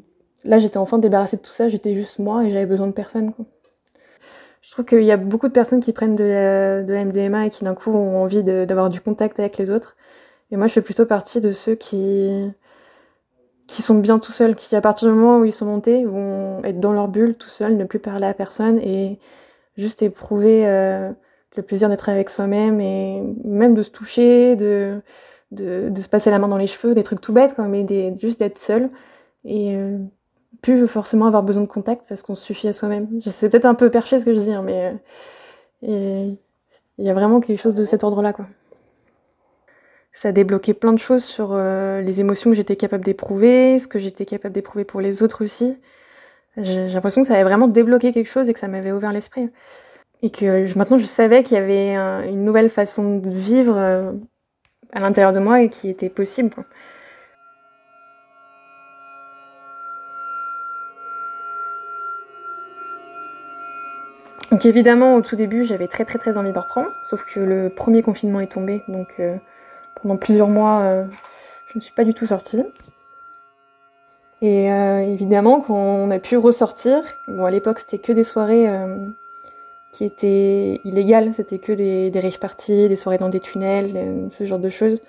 là, 0.43 0.59
j'étais 0.59 0.77
enfin 0.77 0.97
débarrassée 0.97 1.37
de 1.37 1.41
tout 1.41 1.51
ça, 1.51 1.69
j'étais 1.69 1.95
juste 1.95 2.19
moi 2.19 2.45
et 2.45 2.51
j'avais 2.51 2.65
besoin 2.65 2.87
de 2.87 2.93
personne. 2.93 3.33
Je 4.61 4.71
trouve 4.71 4.85
qu'il 4.85 5.03
y 5.03 5.11
a 5.11 5.17
beaucoup 5.17 5.47
de 5.47 5.53
personnes 5.53 5.79
qui 5.79 5.93
prennent 5.93 6.15
de 6.15 6.23
la, 6.23 6.83
de 6.83 6.93
MDMA 6.93 7.47
et 7.47 7.49
qui 7.49 7.63
d'un 7.63 7.75
coup 7.75 7.91
ont 7.91 8.21
envie 8.21 8.43
d'avoir 8.43 8.89
du 8.89 9.01
contact 9.01 9.39
avec 9.39 9.57
les 9.57 9.71
autres. 9.71 9.95
Et 10.51 10.57
moi, 10.57 10.67
je 10.67 10.73
fais 10.73 10.81
plutôt 10.81 11.05
partie 11.05 11.41
de 11.41 11.51
ceux 11.51 11.75
qui, 11.75 12.51
qui 13.69 13.83
sont 13.83 13.95
bien 13.95 14.17
tout 14.17 14.31
seuls, 14.31 14.55
qui 14.55 14.75
à 14.75 14.81
partir 14.81 15.07
du 15.07 15.13
moment 15.13 15.37
où 15.37 15.45
ils 15.45 15.51
sont 15.51 15.67
montés 15.67 16.03
vont 16.03 16.59
être 16.63 16.79
dans 16.79 16.91
leur 16.91 17.07
bulle 17.07 17.35
tout 17.35 17.49
seuls, 17.49 17.77
ne 17.77 17.83
plus 17.83 17.99
parler 17.99 18.25
à 18.25 18.33
personne 18.33 18.79
et 18.79 19.19
juste 19.77 20.01
éprouver 20.01 20.67
euh, 20.67 21.11
le 21.55 21.61
plaisir 21.61 21.87
d'être 21.87 22.09
avec 22.09 22.31
soi-même 22.31 22.81
et 22.81 23.21
même 23.43 23.75
de 23.75 23.83
se 23.83 23.91
toucher, 23.91 24.55
de, 24.55 25.01
de, 25.51 25.91
se 25.95 26.09
passer 26.09 26.31
la 26.31 26.39
main 26.39 26.47
dans 26.47 26.57
les 26.57 26.65
cheveux, 26.65 26.95
des 26.95 27.03
trucs 27.03 27.21
tout 27.21 27.31
bêtes, 27.31 27.53
quoi, 27.53 27.65
mais 27.65 27.83
des, 27.83 28.15
juste 28.19 28.39
d'être 28.39 28.57
seul. 28.57 28.89
Et 29.45 29.75
euh, 29.75 29.99
plus 30.63 30.87
forcément 30.87 31.27
avoir 31.27 31.43
besoin 31.43 31.61
de 31.61 31.67
contact 31.67 32.05
parce 32.09 32.23
qu'on 32.23 32.35
se 32.35 32.43
suffit 32.43 32.67
à 32.67 32.73
soi-même. 32.73 33.07
C'est 33.21 33.49
peut-être 33.49 33.65
un 33.65 33.75
peu 33.75 33.91
perché 33.91 34.19
ce 34.19 34.25
que 34.25 34.33
je 34.33 34.39
dis, 34.39 34.51
hein, 34.51 34.63
mais 34.63 34.95
euh, 35.83 36.31
il 36.97 37.05
y 37.05 37.09
a 37.09 37.13
vraiment 37.13 37.39
quelque 37.39 37.61
chose 37.61 37.75
de 37.75 37.85
cet 37.85 38.03
ordre-là. 38.03 38.33
quoi. 38.33 38.47
Ça 40.11 40.29
a 40.29 40.31
débloqué 40.31 40.73
plein 40.73 40.93
de 40.93 40.99
choses 40.99 41.23
sur 41.23 41.49
euh, 41.53 42.01
les 42.01 42.19
émotions 42.19 42.49
que 42.49 42.55
j'étais 42.55 42.75
capable 42.75 43.05
d'éprouver, 43.05 43.79
ce 43.79 43.87
que 43.87 43.99
j'étais 43.99 44.25
capable 44.25 44.53
d'éprouver 44.53 44.83
pour 44.83 45.01
les 45.01 45.23
autres 45.23 45.43
aussi. 45.43 45.77
J'ai 46.57 46.89
l'impression 46.89 47.21
que 47.21 47.27
ça 47.27 47.35
avait 47.35 47.43
vraiment 47.43 47.67
débloqué 47.67 48.11
quelque 48.11 48.29
chose 48.29 48.49
et 48.49 48.53
que 48.53 48.59
ça 48.59 48.67
m'avait 48.67 48.91
ouvert 48.91 49.13
l'esprit. 49.13 49.49
Et 50.21 50.29
que 50.29 50.77
maintenant 50.77 50.97
je 50.97 51.05
savais 51.05 51.43
qu'il 51.43 51.55
y 51.55 51.59
avait 51.59 51.93
une 52.27 52.43
nouvelle 52.43 52.69
façon 52.69 53.19
de 53.19 53.29
vivre 53.29 53.77
euh, 53.77 54.11
à 54.91 54.99
l'intérieur 54.99 55.31
de 55.31 55.39
moi 55.39 55.61
et 55.61 55.69
qui 55.69 55.89
était 55.89 56.09
possible. 56.09 56.49
Donc 64.51 64.65
évidemment, 64.65 65.15
au 65.15 65.21
tout 65.21 65.35
début, 65.35 65.63
j'avais 65.63 65.87
très 65.87 66.05
très 66.05 66.17
très 66.17 66.37
envie 66.37 66.51
de 66.51 66.57
reprendre, 66.57 66.89
sauf 67.05 67.23
que 67.23 67.39
le 67.39 67.69
premier 67.69 68.01
confinement 68.01 68.39
est 68.39 68.51
tombé, 68.51 68.83
donc 68.87 69.15
euh, 69.19 69.37
pendant 70.01 70.17
plusieurs 70.17 70.47
mois, 70.47 70.79
euh, 70.79 71.05
je 71.67 71.77
ne 71.77 71.81
suis 71.81 71.93
pas 71.93 72.03
du 72.03 72.13
tout 72.13 72.25
sortie. 72.25 72.61
Et 74.41 74.71
euh, 74.71 74.99
évidemment, 75.01 75.61
quand 75.61 75.75
on 75.75 76.11
a 76.11 76.19
pu 76.19 76.37
ressortir, 76.37 77.03
bon 77.27 77.45
à 77.45 77.51
l'époque 77.51 77.79
c'était 77.79 77.97
que 77.97 78.13
des 78.13 78.23
soirées 78.23 78.67
qui 79.91 80.05
étaient 80.05 80.79
illégales, 80.85 81.33
c'était 81.33 81.59
que 81.59 81.73
des, 81.73 82.09
des 82.09 82.19
rave 82.21 82.39
parties, 82.39 82.87
des 82.87 82.95
soirées 82.95 83.17
dans 83.17 83.27
des 83.27 83.41
tunnels, 83.41 84.29
ce 84.31 84.45
genre 84.45 84.59
de 84.59 84.69
choses. 84.69 85.01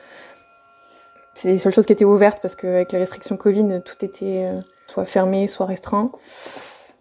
C'est 1.34 1.52
les 1.52 1.58
seules 1.58 1.72
choses 1.72 1.86
qui 1.86 1.92
étaient 1.92 2.04
ouvertes 2.04 2.40
parce 2.42 2.56
qu'avec 2.56 2.90
les 2.90 2.98
restrictions 2.98 3.36
Covid, 3.36 3.82
tout 3.84 4.04
était 4.04 4.50
soit 4.88 5.04
fermé, 5.04 5.46
soit 5.46 5.66
restreint. 5.66 6.10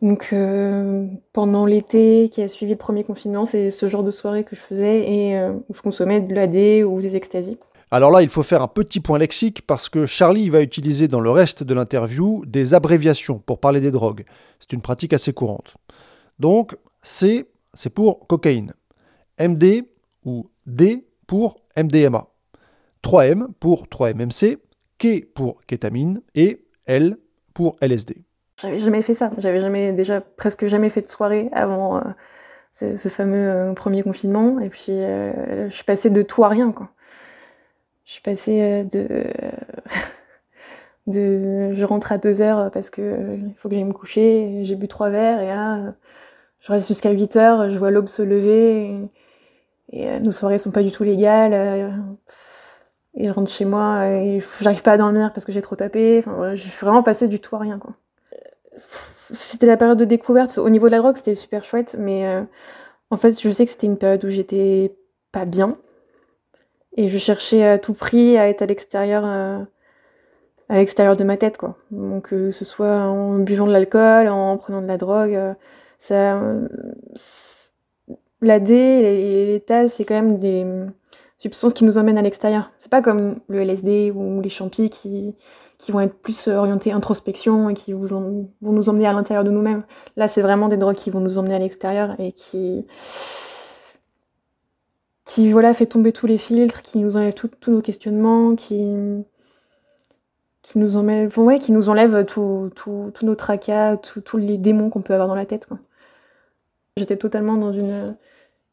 Donc 0.01 0.29
euh, 0.31 1.07
pendant 1.33 1.65
l'été 1.65 2.29
qui 2.31 2.41
a 2.41 2.47
suivi 2.47 2.71
le 2.71 2.77
premier 2.77 3.03
confinement, 3.03 3.45
c'est 3.45 3.69
ce 3.71 3.85
genre 3.85 4.03
de 4.03 4.11
soirée 4.11 4.43
que 4.43 4.55
je 4.55 4.61
faisais 4.61 5.11
et 5.11 5.37
euh, 5.37 5.51
où 5.51 5.73
je 5.73 5.81
consommais 5.81 6.21
de 6.21 6.33
l'AD 6.33 6.85
ou 6.85 7.01
des 7.01 7.15
extasies. 7.15 7.57
Alors 7.91 8.11
là, 8.11 8.21
il 8.21 8.29
faut 8.29 8.43
faire 8.43 8.61
un 8.61 8.67
petit 8.67 8.99
point 8.99 9.17
lexique 9.17 9.65
parce 9.65 9.89
que 9.89 10.05
Charlie 10.05 10.49
va 10.49 10.61
utiliser 10.61 11.07
dans 11.07 11.19
le 11.19 11.31
reste 11.31 11.63
de 11.63 11.73
l'interview 11.73 12.43
des 12.45 12.75
abréviations 12.75 13.39
pour 13.39 13.59
parler 13.59 13.81
des 13.81 13.89
drogues. 13.89 14.25
C'est 14.59 14.73
une 14.73 14.81
pratique 14.81 15.13
assez 15.13 15.33
courante. 15.33 15.75
Donc, 16.37 16.77
C, 17.01 17.49
c'est 17.73 17.89
pour 17.89 18.27
cocaïne. 18.27 18.73
MD 19.39 19.85
ou 20.23 20.49
D 20.67 21.07
pour 21.25 21.61
MDMA. 21.75 22.27
3M 23.03 23.47
pour 23.59 23.87
3MMC, 23.87 24.57
K 24.99 25.25
pour 25.33 25.61
kétamine 25.65 26.21
et 26.35 26.65
L 26.85 27.17
pour 27.53 27.75
LSD. 27.81 28.21
J'avais 28.61 28.79
jamais 28.79 29.01
fait 29.01 29.13
ça. 29.13 29.31
J'avais 29.37 29.61
jamais, 29.61 29.93
déjà 29.93 30.21
presque 30.21 30.65
jamais 30.65 30.89
fait 30.89 31.01
de 31.01 31.07
soirée 31.07 31.49
avant 31.53 31.97
euh, 31.97 32.01
ce, 32.73 33.09
fameux 33.09 33.49
euh, 33.49 33.73
premier 33.73 34.03
confinement. 34.03 34.59
Et 34.59 34.69
puis, 34.69 34.91
euh, 34.91 35.69
je 35.69 35.73
suis 35.73 35.85
passée 35.85 36.09
de 36.09 36.21
tout 36.21 36.43
à 36.43 36.49
rien, 36.49 36.71
quoi. 36.71 36.89
Je 38.09 38.13
suis 38.13 38.21
passée 38.23 38.87
de. 38.91 39.23
de 41.07 41.73
je 41.75 41.85
rentre 41.85 42.11
à 42.11 42.17
deux 42.17 42.41
heures 42.41 42.71
parce 42.71 42.89
que 42.89 43.37
il 43.37 43.53
faut 43.57 43.69
que 43.69 43.75
j'aille 43.75 43.83
me 43.83 43.93
coucher. 43.93 44.61
J'ai 44.63 44.73
bu 44.73 44.87
trois 44.87 45.11
verres 45.11 45.41
et 45.41 45.45
là, 45.45 45.93
je 46.61 46.71
reste 46.71 46.87
jusqu'à 46.87 47.11
8 47.11 47.35
heures. 47.35 47.69
Je 47.69 47.77
vois 47.77 47.91
l'aube 47.91 48.07
se 48.07 48.23
lever. 48.23 48.97
Et, 49.91 50.19
nos 50.21 50.31
soirées 50.31 50.57
sont 50.57 50.71
pas 50.71 50.81
du 50.81 50.91
tout 50.91 51.03
légales. 51.03 51.53
et 53.13 53.27
je 53.27 53.31
rentre 53.31 53.51
chez 53.51 53.65
moi 53.65 54.07
et 54.07 54.41
j'arrive 54.59 54.81
pas 54.81 54.93
à 54.93 54.97
dormir 54.97 55.31
parce 55.31 55.45
que 55.45 55.51
j'ai 55.51 55.61
trop 55.61 55.75
tapé. 55.75 56.23
Enfin, 56.25 56.55
je 56.55 56.61
suis 56.67 56.85
vraiment 56.85 57.03
passée 57.03 57.27
du 57.27 57.39
tout 57.39 57.55
à 57.55 57.59
rien, 57.59 57.77
quoi 57.77 57.93
c'était 59.31 59.67
la 59.67 59.77
période 59.77 59.99
de 59.99 60.05
découverte. 60.05 60.57
Au 60.57 60.69
niveau 60.69 60.87
de 60.87 60.91
la 60.93 60.99
drogue, 60.99 61.17
c'était 61.17 61.35
super 61.35 61.63
chouette, 61.63 61.95
mais 61.99 62.25
euh, 62.25 62.41
en 63.11 63.17
fait, 63.17 63.39
je 63.39 63.51
sais 63.51 63.65
que 63.65 63.71
c'était 63.71 63.87
une 63.87 63.97
période 63.97 64.23
où 64.25 64.29
j'étais 64.29 64.95
pas 65.31 65.45
bien. 65.45 65.77
Et 66.99 67.07
je 67.07 67.17
cherchais 67.17 67.63
à 67.63 67.77
tout 67.79 67.93
prix 67.93 68.37
à 68.37 68.49
être 68.49 68.61
à 68.61 68.65
l'extérieur, 68.65 69.23
euh, 69.25 69.63
à 70.67 70.75
l'extérieur 70.75 71.15
de 71.15 71.23
ma 71.23 71.37
tête, 71.37 71.57
quoi. 71.57 71.77
Donc, 71.91 72.33
euh, 72.33 72.47
que 72.47 72.51
ce 72.51 72.65
soit 72.65 72.91
en 72.93 73.39
buvant 73.39 73.65
de 73.65 73.71
l'alcool, 73.71 74.27
en 74.27 74.57
prenant 74.57 74.81
de 74.81 74.87
la 74.87 74.97
drogue, 74.97 75.39
ça, 75.97 76.41
l'AD 78.41 78.69
et 78.69 79.45
l'état, 79.45 79.87
c'est 79.87 80.03
quand 80.03 80.15
même 80.15 80.39
des 80.39 80.65
substances 81.37 81.73
qui 81.73 81.85
nous 81.85 81.97
emmènent 81.97 82.17
à 82.17 82.21
l'extérieur. 82.21 82.69
C'est 82.77 82.91
pas 82.91 83.01
comme 83.01 83.39
le 83.47 83.61
LSD 83.61 84.11
ou 84.11 84.41
les 84.41 84.49
champis 84.49 84.89
qui, 84.89 85.37
qui 85.77 85.93
vont 85.93 86.01
être 86.01 86.15
plus 86.15 86.49
orientés 86.49 86.91
introspection 86.91 87.69
et 87.69 87.75
qui 87.75 87.93
vous 87.93 88.07
vont 88.07 88.49
nous 88.61 88.89
emmener 88.89 89.07
à 89.07 89.13
l'intérieur 89.13 89.45
de 89.45 89.51
nous-mêmes. 89.51 89.83
Là, 90.17 90.27
c'est 90.27 90.41
vraiment 90.41 90.67
des 90.67 90.75
drogues 90.75 90.97
qui 90.97 91.11
vont 91.11 91.21
nous 91.21 91.37
emmener 91.37 91.55
à 91.55 91.59
l'extérieur 91.59 92.19
et 92.19 92.33
qui 92.33 92.85
qui 95.29 95.51
voilà 95.51 95.75
fait 95.75 95.85
tomber 95.85 96.11
tous 96.11 96.25
les 96.25 96.39
filtres, 96.39 96.81
qui 96.81 96.97
nous 96.97 97.15
enlève 97.15 97.35
tous 97.35 97.71
nos 97.71 97.81
questionnements, 97.81 98.55
qui 98.55 99.23
qui 100.63 100.79
nous 100.79 100.97
emmène, 100.97 101.29
ouais, 101.37 101.59
qui 101.59 101.71
nous 101.71 101.87
enlève 101.87 102.25
tous 102.25 102.71
nos 103.21 103.35
tracas, 103.35 103.97
tous 103.97 104.37
les 104.37 104.57
démons 104.57 104.89
qu'on 104.89 105.01
peut 105.03 105.13
avoir 105.13 105.27
dans 105.27 105.35
la 105.35 105.45
tête. 105.45 105.67
J'étais 106.97 107.15
totalement 107.15 107.57
dans 107.57 107.71
une, 107.71 108.17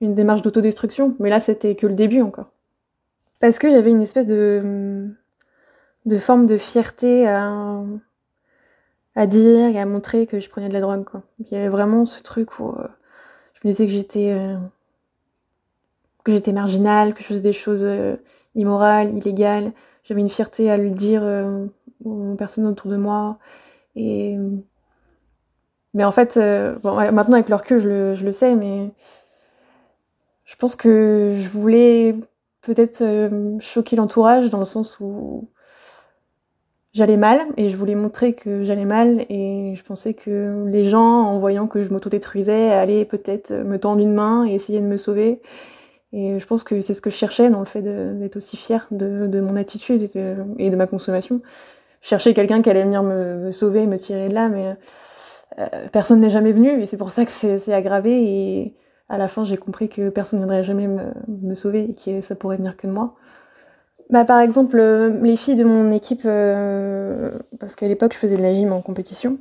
une 0.00 0.14
démarche 0.14 0.40
d'autodestruction, 0.40 1.14
mais 1.18 1.28
là 1.28 1.40
c'était 1.40 1.76
que 1.76 1.86
le 1.86 1.94
début 1.94 2.22
encore. 2.22 2.50
Parce 3.38 3.58
que 3.58 3.68
j'avais 3.68 3.90
une 3.90 4.02
espèce 4.02 4.26
de 4.26 5.08
de 6.06 6.18
forme 6.18 6.46
de 6.46 6.56
fierté 6.56 7.28
à, 7.28 7.82
à 9.14 9.26
dire 9.26 9.68
et 9.68 9.78
à 9.78 9.84
montrer 9.84 10.26
que 10.26 10.40
je 10.40 10.48
prenais 10.48 10.68
de 10.68 10.74
la 10.74 10.80
drogue. 10.80 11.04
Quoi. 11.04 11.22
Il 11.40 11.52
y 11.52 11.56
avait 11.56 11.68
vraiment 11.68 12.06
ce 12.06 12.22
truc 12.22 12.58
où 12.60 12.70
euh, 12.70 12.88
je 13.54 13.68
me 13.68 13.72
disais 13.72 13.86
que 13.86 13.92
j'étais 13.92 14.32
euh, 14.32 14.56
que 16.26 16.32
j'étais 16.32 16.52
marginale, 16.52 17.14
que 17.14 17.22
je 17.22 17.26
faisais 17.26 17.40
des 17.40 17.52
choses 17.52 17.84
euh, 17.86 18.16
immorales, 18.56 19.14
illégales. 19.16 19.72
J'avais 20.04 20.20
une 20.20 20.28
fierté 20.28 20.70
à 20.70 20.76
le 20.76 20.90
dire 20.90 21.22
aux 22.04 22.34
personnes 22.36 22.66
autour 22.66 22.90
de 22.90 22.96
moi. 22.96 23.38
Et 23.96 24.36
mais 25.94 26.04
en 26.04 26.12
fait, 26.12 26.38
bon, 26.82 26.94
maintenant 27.12 27.34
avec 27.34 27.48
leur 27.48 27.62
queue, 27.62 27.78
je 27.80 27.88
le, 27.88 28.14
je 28.14 28.24
le 28.24 28.32
sais, 28.32 28.54
mais 28.54 28.92
je 30.44 30.54
pense 30.56 30.76
que 30.76 31.34
je 31.36 31.48
voulais 31.48 32.14
peut-être 32.60 33.02
choquer 33.60 33.96
l'entourage 33.96 34.50
dans 34.50 34.60
le 34.60 34.64
sens 34.64 35.00
où 35.00 35.48
j'allais 36.96 37.18
mal 37.18 37.40
et 37.58 37.68
je 37.68 37.76
voulais 37.76 37.94
montrer 37.94 38.32
que 38.32 38.64
j'allais 38.64 38.86
mal 38.86 39.26
et 39.28 39.74
je 39.76 39.84
pensais 39.84 40.14
que 40.14 40.64
les 40.66 40.84
gens, 40.86 41.24
en 41.24 41.38
voyant 41.38 41.66
que 41.66 41.82
je 41.82 41.90
m'autodétruisais, 41.90 42.72
allaient 42.72 43.04
peut-être 43.04 43.52
me 43.52 43.78
tendre 43.78 44.00
une 44.00 44.14
main 44.14 44.46
et 44.46 44.54
essayer 44.54 44.80
de 44.80 44.86
me 44.86 44.96
sauver. 44.96 45.42
Et 46.16 46.40
je 46.40 46.46
pense 46.46 46.64
que 46.64 46.80
c'est 46.80 46.94
ce 46.94 47.02
que 47.02 47.10
je 47.10 47.14
cherchais 47.14 47.50
dans 47.50 47.58
le 47.58 47.66
fait 47.66 47.82
d'être 47.82 48.36
aussi 48.36 48.56
fière 48.56 48.86
de, 48.90 49.40
mon 49.40 49.54
attitude 49.54 50.08
et 50.58 50.70
de, 50.70 50.76
ma 50.76 50.86
consommation. 50.86 51.42
Je 52.00 52.08
cherchais 52.08 52.32
quelqu'un 52.32 52.62
qui 52.62 52.70
allait 52.70 52.84
venir 52.84 53.02
me, 53.02 53.52
sauver, 53.52 53.86
me 53.86 53.98
tirer 53.98 54.30
de 54.30 54.34
là, 54.34 54.48
mais 54.48 54.74
euh, 55.58 55.66
personne 55.92 56.20
n'est 56.20 56.30
jamais 56.30 56.52
venu 56.52 56.80
et 56.80 56.86
c'est 56.86 56.96
pour 56.96 57.10
ça 57.10 57.26
que 57.26 57.30
c'est 57.30 57.72
aggravé. 57.74 58.12
Et 58.12 58.74
à 59.10 59.18
la 59.18 59.28
fin, 59.28 59.44
j'ai 59.44 59.58
compris 59.58 59.90
que 59.90 60.08
personne 60.08 60.40
ne 60.40 60.46
viendrait 60.46 60.64
jamais 60.64 60.86
me, 60.86 61.02
me 61.28 61.54
sauver 61.54 61.90
et 61.90 61.94
que 61.94 62.22
ça 62.22 62.34
pourrait 62.34 62.56
venir 62.56 62.78
que 62.78 62.86
de 62.86 62.92
moi. 62.92 63.14
Bah, 64.08 64.24
par 64.24 64.40
exemple, 64.40 64.78
euh, 64.78 65.10
les 65.20 65.36
filles 65.36 65.56
de 65.56 65.64
mon 65.64 65.90
équipe, 65.92 66.22
euh, 66.24 67.30
parce 67.60 67.76
qu'à 67.76 67.88
l'époque, 67.88 68.14
je 68.14 68.18
faisais 68.18 68.38
de 68.38 68.42
la 68.42 68.54
gym 68.54 68.72
en 68.72 68.80
compétition. 68.80 69.38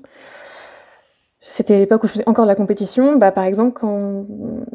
C'était 1.48 1.78
l'époque 1.78 2.04
où 2.04 2.08
je 2.08 2.14
faisais 2.14 2.28
encore 2.28 2.46
de 2.46 2.50
la 2.50 2.56
compétition. 2.56 3.16
Bah, 3.18 3.32
par 3.32 3.44
exemple, 3.44 3.80
quand 3.80 4.26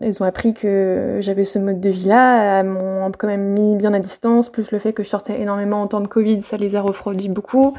elles 0.00 0.22
ont 0.22 0.26
appris 0.26 0.54
que 0.54 1.18
j'avais 1.20 1.44
ce 1.44 1.58
mode 1.58 1.80
de 1.80 1.90
vie-là, 1.90 2.60
elles 2.60 2.66
m'ont 2.66 3.10
quand 3.18 3.26
même 3.26 3.52
mis 3.52 3.76
bien 3.76 3.92
à 3.92 3.98
distance, 3.98 4.48
plus 4.48 4.70
le 4.70 4.78
fait 4.78 4.92
que 4.92 5.02
je 5.02 5.08
sortais 5.08 5.40
énormément 5.40 5.82
en 5.82 5.88
temps 5.88 6.00
de 6.00 6.06
Covid, 6.06 6.42
ça 6.42 6.56
les 6.56 6.76
a 6.76 6.80
refroidis 6.80 7.28
beaucoup. 7.28 7.74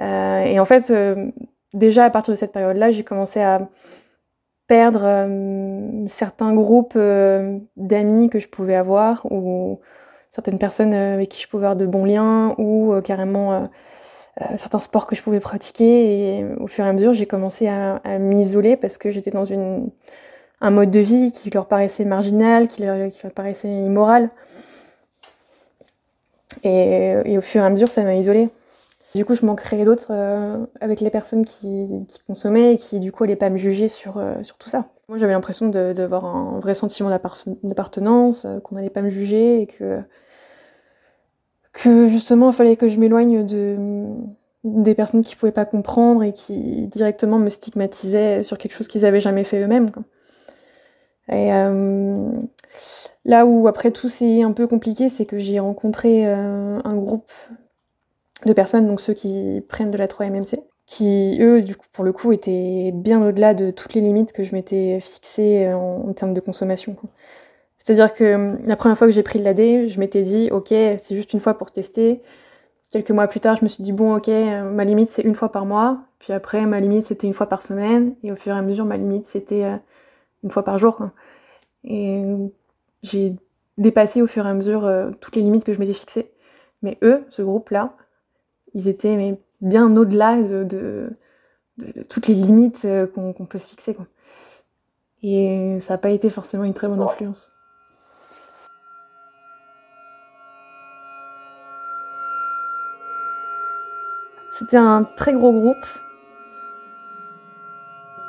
Euh, 0.00 0.40
et 0.40 0.58
en 0.58 0.64
fait, 0.64 0.92
déjà 1.72 2.04
à 2.04 2.10
partir 2.10 2.34
de 2.34 2.38
cette 2.38 2.52
période-là, 2.52 2.90
j'ai 2.90 3.04
commencé 3.04 3.40
à 3.40 3.68
perdre 4.66 5.28
certains 6.08 6.52
groupes 6.52 6.98
d'amis 7.76 8.28
que 8.28 8.40
je 8.40 8.48
pouvais 8.48 8.74
avoir 8.74 9.24
ou 9.30 9.78
certaines 10.36 10.58
personnes 10.58 10.92
euh, 10.92 11.14
avec 11.14 11.30
qui 11.30 11.42
je 11.42 11.48
pouvais 11.48 11.64
avoir 11.64 11.76
de 11.76 11.86
bons 11.86 12.04
liens 12.04 12.54
ou 12.58 12.92
euh, 12.92 13.00
carrément 13.00 13.52
euh, 13.52 13.66
certains 14.58 14.80
sports 14.80 15.06
que 15.06 15.16
je 15.16 15.22
pouvais 15.22 15.40
pratiquer. 15.40 16.38
Et 16.38 16.44
au 16.58 16.66
fur 16.66 16.84
et 16.84 16.88
à 16.88 16.92
mesure, 16.92 17.14
j'ai 17.14 17.26
commencé 17.26 17.68
à, 17.68 18.00
m'isoler 18.18 18.76
parce 18.76 18.98
que 18.98 19.10
j'étais 19.10 19.30
dans 19.30 19.44
une, 19.44 19.90
un 20.60 20.70
mode 20.70 20.90
de 20.90 21.00
vie 21.00 21.32
qui 21.32 21.50
leur 21.50 21.66
paraissait 21.66 22.04
marginal, 22.04 22.68
qui 22.68 22.82
leur, 22.82 23.10
paraissait 23.34 23.68
immoral. 23.68 24.30
Et, 26.62 27.36
au 27.36 27.40
fur 27.40 27.62
et 27.62 27.66
à 27.66 27.70
mesure, 27.70 27.90
ça 27.90 28.02
m'a 28.02 28.14
isolée. 28.14 28.48
Du 29.14 29.24
coup, 29.24 29.34
je 29.34 29.46
m'en 29.46 29.54
créais 29.54 29.84
d'autres 29.84 30.12
avec 30.80 31.00
les 31.00 31.10
personnes 31.10 31.44
qui, 31.44 32.06
consommaient 32.26 32.74
et 32.74 32.76
qui, 32.76 33.00
du 33.00 33.12
coup, 33.12 33.24
n'allaient 33.24 33.36
pas 33.36 33.50
me 33.50 33.56
juger 33.56 33.88
sur, 33.88 34.22
sur 34.42 34.58
tout 34.58 34.68
ça. 34.68 34.86
Moi, 35.08 35.18
j'avais 35.18 35.32
l'impression 35.32 35.68
d'avoir 35.68 36.26
un 36.26 36.58
vrai 36.58 36.74
sentiment 36.74 37.08
d'appartenance, 37.08 38.46
qu'on 38.64 38.74
n'allait 38.74 38.90
pas 38.90 39.02
me 39.02 39.10
juger 39.10 39.62
et 39.62 39.66
que 39.66 40.02
que 41.76 42.08
justement 42.08 42.50
il 42.50 42.54
fallait 42.54 42.76
que 42.76 42.88
je 42.88 42.98
m'éloigne 42.98 43.46
de 43.46 44.06
des 44.64 44.94
personnes 44.94 45.22
qui 45.22 45.36
pouvaient 45.36 45.52
pas 45.52 45.64
comprendre 45.64 46.24
et 46.24 46.32
qui 46.32 46.88
directement 46.88 47.38
me 47.38 47.50
stigmatisaient 47.50 48.42
sur 48.42 48.58
quelque 48.58 48.72
chose 48.72 48.88
qu'ils 48.88 49.04
avaient 49.04 49.20
jamais 49.20 49.44
fait 49.44 49.60
eux-mêmes. 49.60 49.90
Et 51.28 51.52
euh, 51.52 52.30
là 53.24 53.46
où 53.46 53.68
après 53.68 53.92
tout 53.92 54.08
c'est 54.08 54.42
un 54.42 54.52
peu 54.52 54.66
compliqué, 54.66 55.08
c'est 55.08 55.26
que 55.26 55.38
j'ai 55.38 55.60
rencontré 55.60 56.26
euh, 56.26 56.80
un 56.82 56.96
groupe 56.96 57.30
de 58.44 58.52
personnes, 58.52 58.86
donc 58.86 59.00
ceux 59.00 59.14
qui 59.14 59.62
prennent 59.68 59.90
de 59.90 59.98
la 59.98 60.08
3MMC, 60.08 60.56
qui, 60.86 61.38
eux, 61.40 61.62
du 61.62 61.76
coup, 61.76 61.86
pour 61.92 62.04
le 62.04 62.12
coup, 62.12 62.32
étaient 62.32 62.92
bien 62.92 63.24
au-delà 63.24 63.54
de 63.54 63.70
toutes 63.70 63.94
les 63.94 64.00
limites 64.00 64.32
que 64.32 64.44
je 64.44 64.54
m'étais 64.54 65.00
fixées 65.00 65.72
en, 65.72 66.08
en, 66.08 66.12
termes 66.12 66.34
de 66.34 66.40
consommation. 66.40 66.96
C'est-à-dire 67.86 68.12
que 68.12 68.56
la 68.66 68.74
première 68.74 68.98
fois 68.98 69.06
que 69.06 69.12
j'ai 69.12 69.22
pris 69.22 69.38
de 69.38 69.44
l'AD, 69.44 69.86
je 69.86 70.00
m'étais 70.00 70.22
dit, 70.22 70.48
ok, 70.50 70.70
c'est 70.70 71.14
juste 71.14 71.32
une 71.34 71.38
fois 71.38 71.54
pour 71.54 71.70
tester. 71.70 72.20
Quelques 72.90 73.12
mois 73.12 73.28
plus 73.28 73.38
tard, 73.38 73.56
je 73.56 73.62
me 73.62 73.68
suis 73.68 73.84
dit, 73.84 73.92
bon, 73.92 74.16
ok, 74.16 74.26
ma 74.26 74.84
limite, 74.84 75.08
c'est 75.10 75.22
une 75.22 75.36
fois 75.36 75.52
par 75.52 75.66
mois. 75.66 76.00
Puis 76.18 76.32
après, 76.32 76.66
ma 76.66 76.80
limite, 76.80 77.04
c'était 77.04 77.28
une 77.28 77.32
fois 77.32 77.48
par 77.48 77.62
semaine. 77.62 78.16
Et 78.24 78.32
au 78.32 78.34
fur 78.34 78.52
et 78.52 78.58
à 78.58 78.62
mesure, 78.62 78.86
ma 78.86 78.96
limite, 78.96 79.26
c'était 79.26 79.78
une 80.42 80.50
fois 80.50 80.64
par 80.64 80.80
jour. 80.80 80.96
Quoi. 80.96 81.12
Et 81.84 82.24
j'ai 83.04 83.36
dépassé 83.78 84.20
au 84.20 84.26
fur 84.26 84.44
et 84.46 84.50
à 84.50 84.54
mesure 84.54 84.84
euh, 84.84 85.12
toutes 85.20 85.36
les 85.36 85.42
limites 85.42 85.62
que 85.62 85.72
je 85.72 85.78
m'étais 85.78 85.92
fixées. 85.92 86.32
Mais 86.82 86.98
eux, 87.02 87.24
ce 87.30 87.40
groupe-là, 87.42 87.94
ils 88.74 88.88
étaient 88.88 89.14
mais, 89.14 89.40
bien 89.60 89.96
au-delà 89.96 90.42
de, 90.42 90.64
de, 90.64 91.10
de, 91.78 92.02
toutes 92.02 92.26
les 92.26 92.34
limites 92.34 92.84
euh, 92.84 93.06
qu'on 93.06 93.32
qu 93.32 93.44
peut 93.44 93.58
se 93.58 93.68
fixer. 93.68 93.94
Quoi. 93.94 94.08
Et 95.22 95.78
ça 95.82 95.94
n'a 95.94 95.98
pas 95.98 96.10
été 96.10 96.30
forcément 96.30 96.64
une 96.64 96.74
très 96.74 96.88
bonne 96.88 97.00
influence. 97.00 97.52
C'était 104.58 104.76
un 104.76 105.04
très 105.04 105.32
gros 105.32 105.52
groupe 105.52 105.86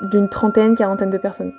d'une 0.01 0.29
trentaine, 0.29 0.75
quarantaine 0.75 1.09
de 1.09 1.17
personnes 1.17 1.53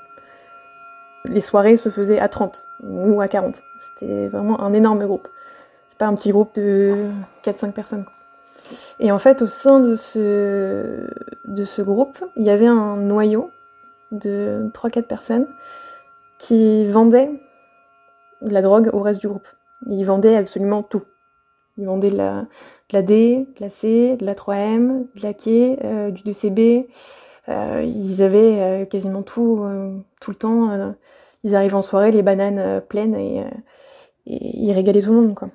les 1.29 1.41
soirées 1.41 1.77
se 1.77 1.89
faisaient 1.89 2.19
à 2.19 2.29
30 2.29 2.67
ou 2.83 3.21
à 3.21 3.29
40. 3.29 3.63
C'était 3.79 4.29
vraiment 4.29 4.61
un 4.61 4.73
énorme 4.73 5.05
groupe. 5.07 5.29
C'est 5.91 5.99
pas 5.99 6.07
un 6.07 6.15
petit 6.15 6.31
groupe 6.31 6.55
de 6.55 6.95
4-5 7.45 7.73
personnes. 7.73 8.05
Et 9.01 9.13
en 9.13 9.19
fait, 9.19 9.43
au 9.43 9.47
sein 9.47 9.81
de 9.81 9.95
ce, 9.95 11.83
groupe, 11.83 12.19
il 12.37 12.45
y 12.45 12.51
avait 12.51 12.67
un 12.67 12.97
noyau 12.97 13.51
de 14.13 14.71
3-4 14.75 15.03
personnes 15.03 15.47
qui 16.39 16.87
vendaient 16.87 17.31
la 18.43 18.63
drogue 18.63 18.91
au 18.93 19.01
reste 19.01 19.21
du 19.21 19.29
groupe. 19.29 19.49
Ils 19.87 20.05
vendaient 20.05 20.37
absolument 20.37 20.83
tout. 20.83 21.03
Ils 21.79 21.87
vendaient 21.87 22.11
de 22.11 22.17
la, 22.17 23.03
D, 23.03 23.47
de 23.57 23.61
la 23.61 23.71
C, 23.71 24.17
de 24.19 24.27
la 24.27 24.35
3M, 24.35 25.07
de 25.15 25.23
la 25.23 25.33
K, 25.33 25.79
euh, 25.85 26.11
du 26.11 26.23
2CB, 26.25 26.87
euh, 27.49 27.83
ils 27.83 28.23
avaient 28.23 28.61
euh, 28.61 28.85
quasiment 28.85 29.23
tout, 29.23 29.61
euh, 29.63 29.99
tout 30.21 30.31
le 30.31 30.37
temps. 30.37 30.95
ils 31.45 31.55
arrivaient 31.55 31.75
en 31.75 31.83
soirée, 31.83 32.11
les 32.11 32.23
bananes 32.23 32.83
pleines, 32.89 33.15
et, 33.15 33.39
et, 34.27 34.59
ils 34.59 34.73
régalaient 34.73 35.03
tout 35.03 35.13
le 35.13 35.21
monde. 35.21 35.35
Quoi. 35.35 35.49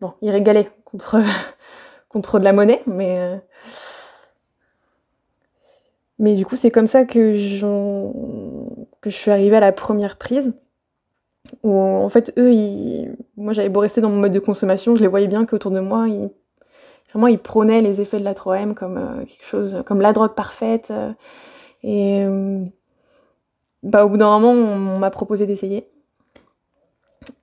Bon, 0.00 0.14
ils 0.22 0.30
régalaient 0.30 0.70
contre, 0.84 1.20
contre 2.08 2.38
de 2.38 2.44
la 2.44 2.52
monnaie, 2.52 2.82
mais. 2.86 3.40
Mais 6.20 6.36
du 6.36 6.46
coup, 6.46 6.54
c'est 6.54 6.70
comme 6.70 6.86
ça 6.86 7.04
que, 7.04 7.34
que 9.00 9.10
je 9.10 9.16
suis 9.16 9.32
arrivée 9.32 9.56
à 9.56 9.60
la 9.60 9.72
première 9.72 10.16
prise. 10.16 10.54
Où 11.62 11.76
en 11.76 12.08
fait, 12.08 12.32
eux, 12.38 12.52
ils... 12.52 13.16
moi 13.36 13.52
j'avais 13.52 13.68
beau 13.68 13.80
rester 13.80 14.00
dans 14.00 14.10
mon 14.10 14.16
mode 14.16 14.32
de 14.32 14.38
consommation, 14.38 14.96
je 14.96 15.02
les 15.02 15.08
voyais 15.08 15.28
bien 15.28 15.44
qu'autour 15.46 15.70
de 15.70 15.80
moi, 15.80 16.08
ils 16.08 16.30
Vraiment, 17.14 17.28
il 17.28 17.38
prônait 17.38 17.80
les 17.80 18.00
effets 18.00 18.18
de 18.18 18.24
la 18.24 18.34
3M 18.34 18.74
comme 18.74 18.98
euh, 18.98 19.24
quelque 19.24 19.44
chose, 19.44 19.84
comme 19.86 20.00
la 20.00 20.12
drogue 20.12 20.34
parfaite. 20.34 20.90
Euh, 20.90 21.12
et 21.84 22.24
euh, 22.24 22.64
bah, 23.84 24.04
au 24.04 24.08
bout 24.08 24.16
d'un 24.16 24.36
moment, 24.40 24.50
on, 24.50 24.98
m'a 24.98 25.10
proposé 25.10 25.46
d'essayer. 25.46 25.88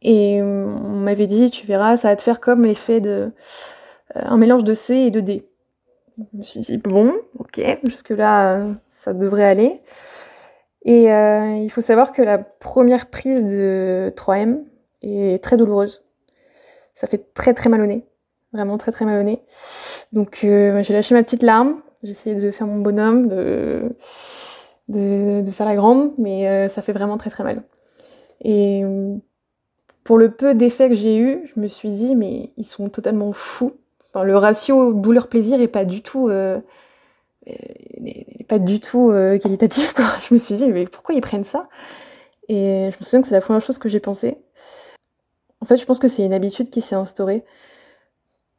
Et 0.01 0.41
on 0.41 0.97
m'avait 0.97 1.25
dit, 1.25 1.49
tu 1.51 1.65
verras, 1.65 1.95
ça 1.95 2.09
va 2.09 2.17
te 2.17 2.21
faire 2.21 2.41
comme 2.41 2.65
l'effet 2.65 2.99
de 2.99 3.31
un 4.13 4.35
mélange 4.35 4.65
de 4.65 4.73
C 4.73 4.95
et 4.95 5.09
de 5.09 5.21
D. 5.21 5.47
Je 6.17 6.37
me 6.37 6.43
suis 6.43 6.59
dit, 6.59 6.77
bon, 6.77 7.13
ok, 7.39 7.61
jusque-là, 7.85 8.65
ça 8.89 9.13
devrait 9.13 9.45
aller. 9.45 9.79
Et 10.83 11.11
euh, 11.11 11.57
il 11.57 11.69
faut 11.69 11.81
savoir 11.81 12.11
que 12.11 12.21
la 12.21 12.37
première 12.37 13.09
prise 13.09 13.45
de 13.45 14.11
3M 14.15 14.63
est 15.01 15.43
très 15.43 15.57
douloureuse. 15.57 16.03
Ça 16.95 17.07
fait 17.07 17.33
très 17.33 17.53
très 17.53 17.69
mal 17.69 17.81
au 17.81 17.85
nez 17.85 18.05
vraiment 18.53 18.77
très 18.77 18.91
très 18.91 19.05
malhonnête. 19.05 19.41
Donc 20.11 20.41
euh, 20.43 20.83
j'ai 20.83 20.93
lâché 20.93 21.15
ma 21.15 21.23
petite 21.23 21.43
larme, 21.43 21.81
j'ai 22.03 22.11
essayé 22.11 22.35
de 22.35 22.51
faire 22.51 22.67
mon 22.67 22.79
bonhomme, 22.79 23.27
de, 23.27 23.95
faire 25.51 25.65
la 25.65 25.75
grande, 25.75 26.11
mais 26.17 26.47
euh, 26.47 26.69
ça 26.69 26.81
fait 26.81 26.93
vraiment 26.93 27.17
très 27.17 27.29
très 27.29 27.43
mal. 27.43 27.63
Et 28.43 28.83
pour 30.03 30.17
le 30.17 30.31
peu 30.31 30.55
d'effets 30.55 30.89
que 30.89 30.95
j'ai 30.95 31.17
eu, 31.17 31.51
je 31.53 31.59
me 31.59 31.67
suis 31.67 31.89
dit 31.89 32.15
mais 32.15 32.51
ils 32.57 32.65
sont 32.65 32.89
totalement 32.89 33.31
fous. 33.31 33.73
Le 34.15 34.35
ratio 34.35 34.93
douleur-plaisir 34.93 35.61
est 35.61 35.69
pas 35.69 35.85
du 35.85 36.01
tout 36.01 36.29
euh, 37.47 37.53
est 38.05 38.43
pas 38.47 38.59
du 38.59 38.79
tout 38.79 39.11
euh, 39.11 39.37
qualitatif 39.37 39.93
quoi. 39.93 40.05
Je 40.27 40.33
me 40.33 40.39
suis 40.39 40.55
dit 40.55 40.67
mais 40.67 40.85
pourquoi 40.85 41.15
ils 41.15 41.21
prennent 41.21 41.43
ça? 41.43 41.67
Et 42.49 42.89
je 42.91 42.97
me 42.97 43.03
souviens 43.03 43.21
que 43.21 43.27
c'est 43.27 43.35
la 43.35 43.41
première 43.41 43.61
chose 43.61 43.77
que 43.77 43.87
j'ai 43.87 44.01
pensé. 44.01 44.37
En 45.61 45.65
fait, 45.65 45.77
je 45.77 45.85
pense 45.85 45.99
que 45.99 46.09
c'est 46.09 46.25
une 46.25 46.33
habitude 46.33 46.69
qui 46.69 46.81
s'est 46.81 46.95
instaurée 46.95 47.45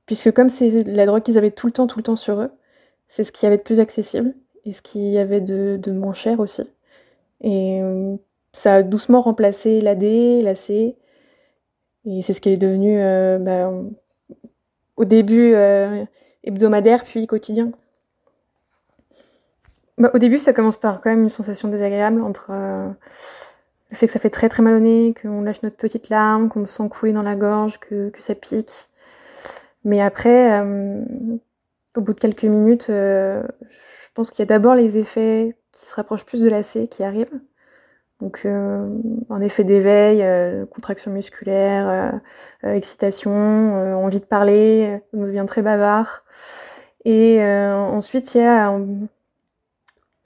puisque 0.06 0.32
comme 0.32 0.48
c'est 0.48 0.84
la 0.84 1.06
drogue 1.06 1.22
qu'ils 1.22 1.38
avaient 1.38 1.50
tout 1.50 1.66
le 1.66 1.72
temps, 1.72 1.86
tout 1.86 1.98
le 1.98 2.02
temps 2.02 2.16
sur 2.16 2.40
eux, 2.40 2.50
c'est 3.08 3.24
ce 3.24 3.32
qu'il 3.32 3.44
y 3.44 3.48
avait 3.48 3.58
de 3.58 3.62
plus 3.62 3.80
accessible 3.80 4.34
et 4.64 4.72
ce 4.72 4.82
qu'il 4.82 5.08
y 5.08 5.18
avait 5.18 5.40
de, 5.40 5.78
de, 5.82 5.92
moins 5.92 6.14
cher 6.14 6.40
aussi. 6.40 6.62
Et 7.42 7.80
euh, 7.82 8.16
ça 8.52 8.76
a 8.76 8.82
doucement 8.82 9.20
remplacé 9.20 9.80
l'AD, 9.80 10.02
l'AC, 10.42 10.70
et 10.70 10.96
c'est 12.22 12.34
ce 12.34 12.40
qui 12.40 12.50
est 12.50 12.56
devenu 12.56 13.00
euh, 13.00 13.38
bah, 13.38 13.72
au 14.96 15.04
début 15.04 15.54
hebdomadaire 16.44 17.04
puis 17.04 17.26
quotidien. 17.26 17.72
Bah, 20.02 20.10
au 20.14 20.18
début, 20.18 20.40
ça 20.40 20.52
commence 20.52 20.76
par 20.76 21.00
quand 21.00 21.10
même 21.10 21.22
une 21.22 21.28
sensation 21.28 21.68
désagréable 21.68 22.22
entre 22.22 22.48
euh, 22.50 22.88
le 23.90 23.96
fait 23.96 24.08
que 24.08 24.12
ça 24.12 24.18
fait 24.18 24.30
très 24.30 24.48
très 24.48 24.60
mal 24.60 24.74
au 24.74 24.80
nez, 24.80 25.14
qu'on 25.22 25.42
lâche 25.42 25.62
notre 25.62 25.76
petite 25.76 26.08
larme, 26.08 26.48
qu'on 26.48 26.58
me 26.58 26.66
sent 26.66 26.88
couler 26.88 27.12
dans 27.12 27.22
la 27.22 27.36
gorge, 27.36 27.78
que, 27.78 28.10
ça 28.18 28.34
pique. 28.34 28.88
Mais 29.84 30.00
après, 30.00 30.60
euh, 30.60 31.04
au 31.96 32.00
bout 32.00 32.14
de 32.14 32.18
quelques 32.18 32.42
minutes, 32.42 32.88
euh, 32.90 33.44
je 33.70 34.08
pense 34.14 34.32
qu'il 34.32 34.40
y 34.40 34.42
a 34.42 34.46
d'abord 34.46 34.74
les 34.74 34.98
effets 34.98 35.56
qui 35.70 35.86
se 35.86 35.94
rapprochent 35.94 36.24
plus 36.24 36.40
de 36.42 36.48
la 36.48 36.64
C 36.64 36.88
qui 36.88 37.04
arrivent. 37.04 37.40
Donc 38.20 38.44
un 38.44 39.40
effet 39.40 39.64
d'éveil, 39.64 40.24
contraction 40.70 41.10
musculaire, 41.10 42.20
excitation, 42.62 43.32
envie 43.96 44.20
de 44.20 44.24
parler, 44.24 45.00
on 45.12 45.22
devient 45.24 45.44
très 45.46 45.62
bavard. 45.62 46.24
Et 47.04 47.42
ensuite, 47.44 48.36
il 48.36 48.42
y 48.42 48.44
a 48.44 48.70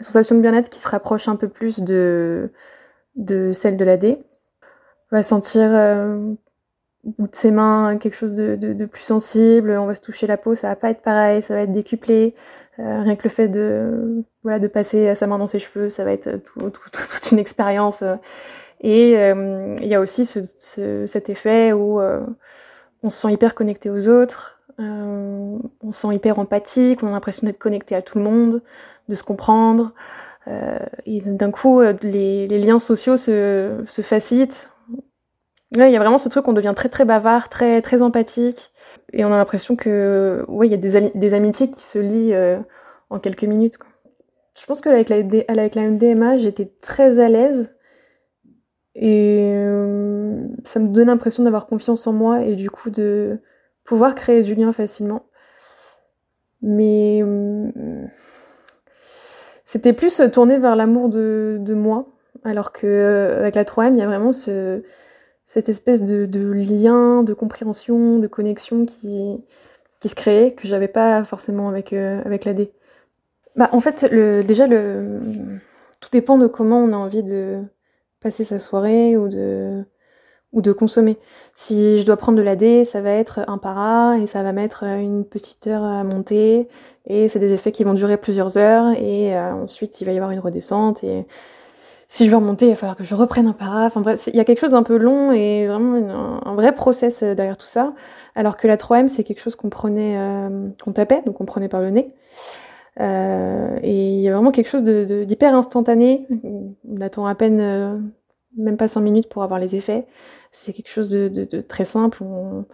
sensation 0.00 0.34
de 0.36 0.40
bien-être 0.40 0.68
qui 0.68 0.80
se 0.80 0.88
rapproche 0.88 1.28
un 1.28 1.36
peu 1.36 1.48
plus 1.48 1.80
de, 1.80 2.50
de 3.16 3.52
celle 3.52 3.76
de 3.76 3.84
la 3.84 3.96
D. 3.96 4.18
On 5.12 5.16
va 5.16 5.22
sentir 5.22 5.70
bout 7.06 7.28
de 7.28 7.36
ses 7.36 7.50
mains 7.50 7.98
quelque 7.98 8.16
chose 8.16 8.34
de, 8.34 8.56
de, 8.56 8.84
plus 8.84 9.02
sensible, 9.02 9.70
on 9.70 9.86
va 9.86 9.94
se 9.94 10.00
toucher 10.00 10.26
la 10.26 10.36
peau, 10.36 10.54
ça 10.54 10.68
va 10.68 10.76
pas 10.76 10.90
être 10.90 11.02
pareil, 11.02 11.42
ça 11.42 11.54
va 11.54 11.62
être 11.62 11.72
décuplé. 11.72 12.34
Euh, 12.78 13.00
rien 13.02 13.16
que 13.16 13.22
le 13.24 13.30
fait 13.30 13.48
de, 13.48 14.24
voilà, 14.42 14.58
de 14.58 14.66
passer 14.66 15.14
sa 15.14 15.26
main 15.26 15.38
dans 15.38 15.46
ses 15.46 15.58
cheveux, 15.58 15.88
ça 15.88 16.04
va 16.04 16.12
être 16.12 16.30
tout, 16.44 16.70
tout, 16.70 16.90
tout, 16.92 17.02
toute 17.08 17.32
une 17.32 17.38
expérience. 17.38 18.02
Et 18.80 19.16
euh, 19.16 19.76
il 19.80 19.86
y 19.86 19.94
a 19.94 20.00
aussi 20.00 20.26
ce, 20.26 20.40
ce, 20.58 21.06
cet 21.06 21.30
effet 21.30 21.72
où 21.72 22.00
euh, 22.00 22.20
on 23.02 23.10
se 23.10 23.18
sent 23.18 23.32
hyper 23.32 23.54
connecté 23.54 23.88
aux 23.88 24.08
autres, 24.08 24.55
euh, 24.80 25.58
on 25.82 25.92
se 25.92 26.00
sent 26.00 26.14
hyper 26.14 26.38
empathique, 26.38 27.02
on 27.02 27.08
a 27.08 27.10
l'impression 27.10 27.46
d'être 27.46 27.58
connecté 27.58 27.94
à 27.94 28.02
tout 28.02 28.18
le 28.18 28.24
monde, 28.24 28.62
de 29.08 29.14
se 29.14 29.22
comprendre. 29.22 29.92
Euh, 30.48 30.78
et 31.06 31.20
d'un 31.20 31.50
coup, 31.50 31.80
les, 31.80 32.46
les, 32.46 32.58
liens 32.58 32.78
sociaux 32.78 33.16
se, 33.16 33.82
facilitent 34.02 34.70
il 35.72 35.92
y 35.92 35.96
a 35.96 35.98
vraiment 35.98 36.18
ce 36.18 36.28
truc, 36.28 36.46
on 36.48 36.52
devient 36.52 36.72
très 36.74 36.88
très 36.88 37.04
bavard, 37.04 37.48
très 37.48 37.82
très 37.82 38.02
empathique, 38.02 38.70
et 39.12 39.24
on 39.24 39.32
a 39.32 39.36
l'impression 39.36 39.76
que, 39.76 40.44
ouais, 40.48 40.68
y 40.68 40.74
a 40.74 40.76
des, 40.76 41.34
amitiés 41.34 41.70
qui 41.70 41.82
se 41.82 41.98
lient 41.98 42.34
euh, 42.34 42.58
en 43.10 43.18
quelques 43.18 43.44
minutes. 43.44 43.78
Je 44.58 44.64
pense 44.66 44.80
que 44.80 44.88
avec 44.88 45.08
la, 45.08 45.22
la 45.22 45.90
MDMA, 45.90 46.38
j'étais 46.38 46.72
très 46.80 47.18
à 47.18 47.28
l'aise, 47.28 47.74
et 48.94 49.50
euh, 49.52 50.46
ça 50.64 50.80
me 50.80 50.88
donne 50.88 51.08
l'impression 51.08 51.44
d'avoir 51.44 51.66
confiance 51.66 52.06
en 52.06 52.12
moi 52.12 52.42
et 52.42 52.56
du 52.56 52.70
coup 52.70 52.88
de 52.88 53.40
pouvoir 53.86 54.14
créer 54.14 54.42
du 54.42 54.54
lien 54.54 54.72
facilement. 54.72 55.26
Mais 56.62 57.20
euh, 57.22 57.70
c'était 59.64 59.92
plus 59.92 60.20
tourné 60.32 60.58
vers 60.58 60.76
l'amour 60.76 61.08
de, 61.08 61.58
de 61.60 61.74
moi, 61.74 62.06
alors 62.44 62.72
que 62.72 63.36
avec 63.38 63.54
la 63.54 63.64
3M, 63.64 63.92
il 63.92 63.98
y 63.98 64.02
a 64.02 64.06
vraiment 64.06 64.32
ce 64.32 64.82
cette 65.46 65.68
espèce 65.68 66.02
de, 66.02 66.26
de, 66.26 66.40
lien, 66.40 67.22
de 67.22 67.32
compréhension, 67.32 68.18
de 68.18 68.26
connexion 68.26 68.84
qui, 68.84 69.38
qui 70.00 70.08
se 70.08 70.14
créait, 70.14 70.52
que 70.52 70.66
j'avais 70.66 70.88
pas 70.88 71.24
forcément 71.24 71.68
avec, 71.68 71.92
euh, 71.92 72.20
avec 72.24 72.44
l'AD. 72.44 72.68
Bah, 73.54 73.68
en 73.72 73.80
fait, 73.80 74.08
le, 74.10 74.42
déjà, 74.42 74.66
le, 74.66 75.20
tout 76.00 76.10
dépend 76.10 76.36
de 76.36 76.46
comment 76.46 76.80
on 76.82 76.92
a 76.92 76.96
envie 76.96 77.22
de 77.22 77.62
passer 78.20 78.44
sa 78.44 78.58
soirée 78.58 79.16
ou 79.16 79.28
de, 79.28 79.84
ou 80.52 80.62
de 80.62 80.72
consommer. 80.72 81.18
Si 81.54 81.98
je 81.98 82.06
dois 82.06 82.16
prendre 82.16 82.38
de 82.38 82.42
la 82.42 82.56
D, 82.56 82.84
ça 82.84 83.00
va 83.00 83.10
être 83.10 83.40
un 83.48 83.58
para 83.58 84.16
et 84.16 84.26
ça 84.26 84.42
va 84.42 84.52
mettre 84.52 84.84
une 84.84 85.24
petite 85.24 85.66
heure 85.66 85.82
à 85.82 86.04
monter 86.04 86.68
et 87.06 87.28
c'est 87.28 87.38
des 87.38 87.52
effets 87.52 87.72
qui 87.72 87.84
vont 87.84 87.94
durer 87.94 88.16
plusieurs 88.16 88.56
heures 88.58 88.92
et 88.96 89.36
euh, 89.36 89.54
ensuite 89.54 90.00
il 90.00 90.04
va 90.04 90.12
y 90.12 90.16
avoir 90.16 90.30
une 90.30 90.40
redescente 90.40 91.04
et 91.04 91.26
si 92.08 92.24
je 92.24 92.30
veux 92.30 92.36
remonter, 92.36 92.66
il 92.66 92.70
va 92.70 92.76
falloir 92.76 92.96
que 92.96 93.04
je 93.04 93.14
reprenne 93.14 93.46
un 93.46 93.52
para. 93.52 93.84
Enfin 93.84 94.00
bref, 94.00 94.28
il 94.28 94.36
y 94.36 94.40
a 94.40 94.44
quelque 94.44 94.60
chose 94.60 94.72
d'un 94.72 94.82
peu 94.82 94.96
long 94.96 95.32
et 95.32 95.66
vraiment 95.66 96.40
un, 96.44 96.54
vrai 96.54 96.74
process 96.74 97.22
euh, 97.22 97.34
derrière 97.34 97.56
tout 97.56 97.66
ça. 97.66 97.94
Alors 98.34 98.56
que 98.56 98.68
la 98.68 98.76
3M, 98.76 99.08
c'est 99.08 99.24
quelque 99.24 99.40
chose 99.40 99.56
qu'on 99.56 99.70
prenait, 99.70 100.16
euh, 100.16 100.68
qu'on 100.82 100.92
tapait, 100.92 101.22
donc 101.26 101.40
on 101.40 101.44
prenait 101.44 101.68
par 101.68 101.80
le 101.80 101.90
nez. 101.90 102.14
Euh, 103.00 103.78
et 103.82 104.14
il 104.14 104.20
y 104.20 104.28
a 104.28 104.32
vraiment 104.32 104.52
quelque 104.52 104.68
chose 104.68 104.84
d'hyper 104.84 105.52
de, 105.52 105.56
instantané. 105.56 106.26
On 106.88 107.00
attend 107.00 107.26
à 107.26 107.34
peine, 107.34 108.12
même 108.56 108.76
pas 108.76 108.88
5 108.88 109.00
minutes 109.00 109.28
pour 109.28 109.42
avoir 109.42 109.60
les 109.60 109.76
effets. 109.76 110.06
C'est 110.50 110.72
quelque 110.72 110.88
chose 110.90 111.10
de, 111.10 111.60
très 111.60 111.84
simple. 111.84 112.22
On, 112.22 112.64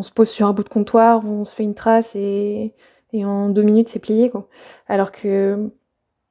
se 0.00 0.12
pose 0.12 0.28
sur 0.28 0.46
un 0.46 0.52
bout 0.52 0.62
de 0.62 0.68
comptoir, 0.68 1.24
on 1.26 1.44
se 1.44 1.54
fait 1.54 1.64
une 1.64 1.74
trace 1.74 2.14
et, 2.14 2.72
en 3.14 3.48
deux 3.48 3.62
minutes 3.62 3.88
c'est 3.88 3.98
plié. 3.98 4.30
Alors 4.86 5.10
que 5.12 5.70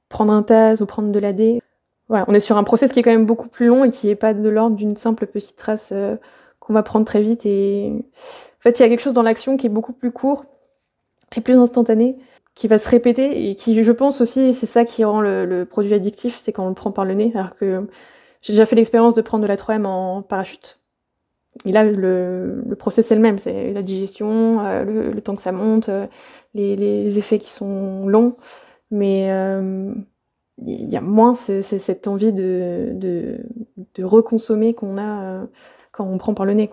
prendre 0.10 0.31
un 0.31 0.43
TAS 0.43 0.81
ou 0.81 0.86
prendre 0.86 1.12
de 1.12 1.19
l'AD, 1.19 1.60
voilà, 2.07 2.25
on 2.29 2.33
est 2.33 2.39
sur 2.39 2.57
un 2.57 2.63
process 2.63 2.93
qui 2.93 2.99
est 2.99 3.03
quand 3.03 3.12
même 3.12 3.25
beaucoup 3.25 3.49
plus 3.49 3.67
long 3.67 3.83
et 3.83 3.89
qui 3.89 4.10
est 4.10 4.15
pas 4.15 4.33
de 4.33 4.47
l'ordre 4.47 4.77
d'une 4.77 4.95
simple 4.95 5.27
petite 5.27 5.57
trace 5.57 5.91
euh, 5.93 6.15
qu'on 6.60 6.73
va 6.73 6.81
prendre 6.83 7.05
très 7.05 7.21
vite. 7.21 7.45
Et 7.45 7.91
en 7.93 8.62
fait, 8.62 8.79
il 8.79 8.81
y 8.81 8.86
a 8.86 8.89
quelque 8.89 9.01
chose 9.01 9.13
dans 9.13 9.23
l'action 9.23 9.57
qui 9.57 9.67
est 9.67 9.69
beaucoup 9.69 9.91
plus 9.91 10.12
court 10.12 10.45
et 11.36 11.41
plus 11.41 11.57
instantané 11.57 12.17
qui 12.57 12.67
va 12.67 12.79
se 12.79 12.89
répéter 12.89 13.49
et 13.49 13.53
qui, 13.53 13.83
je 13.83 13.91
pense 13.91 14.19
aussi, 14.19 14.55
c'est 14.55 14.65
ça 14.65 14.83
qui 14.83 15.03
rend 15.03 15.21
le, 15.21 15.63
produit 15.69 15.93
addictif, 15.93 16.39
c'est 16.41 16.51
quand 16.51 16.65
on 16.65 16.69
le 16.69 16.73
prend 16.73 16.91
par 16.91 17.05
le 17.05 17.13
nez. 17.13 17.31
Alors 17.36 17.55
que 17.55 17.88
j'ai 18.41 18.54
déjà 18.54 18.65
fait 18.65 18.76
l'expérience 18.76 19.15
de 19.15 19.21
prendre 19.21 19.43
de 19.43 19.47
la 19.47 19.56
3M 19.56 19.86
en 19.86 20.21
parachute. 20.21 20.80
Et 21.65 21.71
là, 21.71 21.84
le, 21.84 22.63
le 22.67 22.76
process 22.76 23.12
est 23.12 23.15
le 23.15 23.21
même, 23.21 23.39
c'est 23.39 23.73
la 23.73 23.82
digestion, 23.82 24.60
euh, 24.65 24.84
le, 24.84 25.21
temps 25.21 25.36
que 25.36 25.41
ça 25.41 25.52
monte, 25.52 25.89
euh, 25.89 26.06
les, 26.54 27.17
effets 27.17 27.39
qui 27.39 27.52
sont 27.52 28.08
longs, 28.08 28.36
mais 28.91 29.32
euh, 29.32 29.93
il 30.60 30.89
y 30.89 30.97
a 30.97 31.02
moins 31.02 31.34
cette 31.34 32.08
envie 32.08 32.32
de, 32.32 33.38
reconsommer 34.00 34.73
qu'on 34.73 34.97
a 34.97 35.47
quand 35.91 36.06
on 36.06 36.17
prend 36.17 36.34
par 36.34 36.45
le 36.45 36.54
nez. 36.54 36.69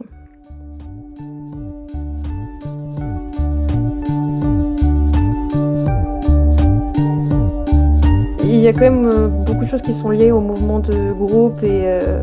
Y 8.64 8.68
a 8.68 8.72
quand 8.72 8.80
même 8.80 9.10
euh, 9.12 9.28
beaucoup 9.28 9.64
de 9.64 9.68
choses 9.68 9.82
qui 9.82 9.92
sont 9.92 10.08
liées 10.08 10.30
au 10.30 10.40
mouvement 10.40 10.78
de 10.78 11.12
groupe 11.12 11.62
et 11.62 11.82
euh, 11.84 12.22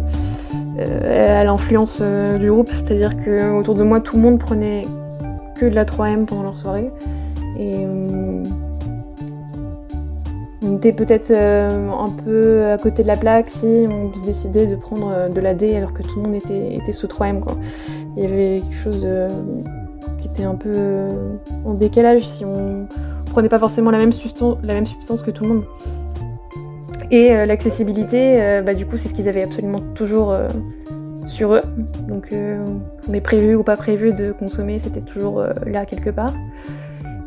euh, 0.80 1.42
à 1.42 1.44
l'influence 1.44 2.02
du 2.02 2.50
groupe. 2.50 2.70
C'est-à-dire 2.70 3.16
que 3.24 3.54
autour 3.54 3.76
de 3.76 3.84
moi, 3.84 4.00
tout 4.00 4.16
le 4.16 4.24
monde 4.24 4.40
prenait 4.40 4.82
que 5.56 5.68
de 5.68 5.76
la 5.76 5.86
3M 5.86 6.26
pendant 6.26 6.42
leur 6.42 6.58
soirée. 6.58 6.92
Et 7.60 7.86
on 10.64 10.78
était 10.78 10.94
peut-être 10.94 11.32
un 11.32 12.10
peu 12.26 12.66
à 12.72 12.78
côté 12.78 13.04
de 13.04 13.08
la 13.08 13.18
plaque 13.18 13.50
si 13.50 13.86
on 13.88 14.12
se 14.12 14.24
décidait 14.26 14.66
de 14.66 14.76
prendre 14.76 15.30
de 15.30 15.40
la 15.42 15.54
D 15.54 15.76
alors 15.76 15.94
que 15.94 16.02
tout 16.02 16.16
le 16.16 16.24
monde 16.24 16.36
était, 16.36 16.92
sous 16.92 17.06
3M. 17.06 17.40
Quoi. 17.40 17.54
Il 18.18 18.24
y 18.24 18.26
avait 18.26 18.62
quelque 18.62 18.84
chose 18.84 19.08
qui 20.20 20.28
était 20.28 20.44
un 20.44 20.56
peu 20.56 20.74
en 21.66 21.76
décalage 21.76 22.28
si 22.28 22.46
on 22.46 22.88
prenait 23.30 23.50
pas 23.50 23.60
forcément 23.60 23.92
la 23.92 24.00
même 24.00 24.12
substance 24.12 25.22
que 25.22 25.30
tout 25.30 25.44
le 25.44 25.50
monde. 25.50 25.64
Et 27.12 27.34
euh, 27.34 27.46
l'accessibilité, 27.46 28.42
euh, 28.42 28.62
bah, 28.62 28.74
du 28.74 28.86
coup, 28.86 28.98
c'est 28.98 29.10
ce 29.10 29.14
qu'ils 29.14 29.28
avaient 29.28 29.44
absolument 29.44 29.82
toujours 29.96 30.32
euh, 30.32 30.48
sur 31.26 31.54
eux. 31.54 31.62
Donc, 32.08 32.30
qu'on 32.30 33.14
ait 33.14 33.22
prévu 33.22 33.56
ou 33.56 33.64
pas 33.64 33.76
prévu 33.76 34.14
de 34.14 34.32
consommer, 34.32 34.80
c'était 34.80 35.02
toujours 35.02 35.44
là 35.66 35.86
quelque 35.86 36.10
part. 36.10 36.34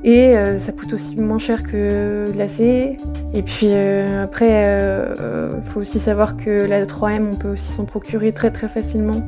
Et 0.06 0.34
ça 0.60 0.72
coûte 0.72 0.92
aussi 0.92 1.18
moins 1.18 1.38
cher 1.38 1.62
que 1.62 2.26
glacé. 2.30 2.98
Et 3.32 3.42
puis 3.42 3.72
après, 3.72 4.68
il 5.16 5.70
faut 5.70 5.80
aussi 5.80 5.98
savoir 5.98 6.36
que 6.36 6.66
la 6.66 6.84
3M, 6.84 7.28
on 7.32 7.36
peut 7.36 7.52
aussi 7.52 7.72
s'en 7.72 7.86
procurer 7.86 8.32
très 8.32 8.50
très 8.50 8.68
facilement 8.68 9.22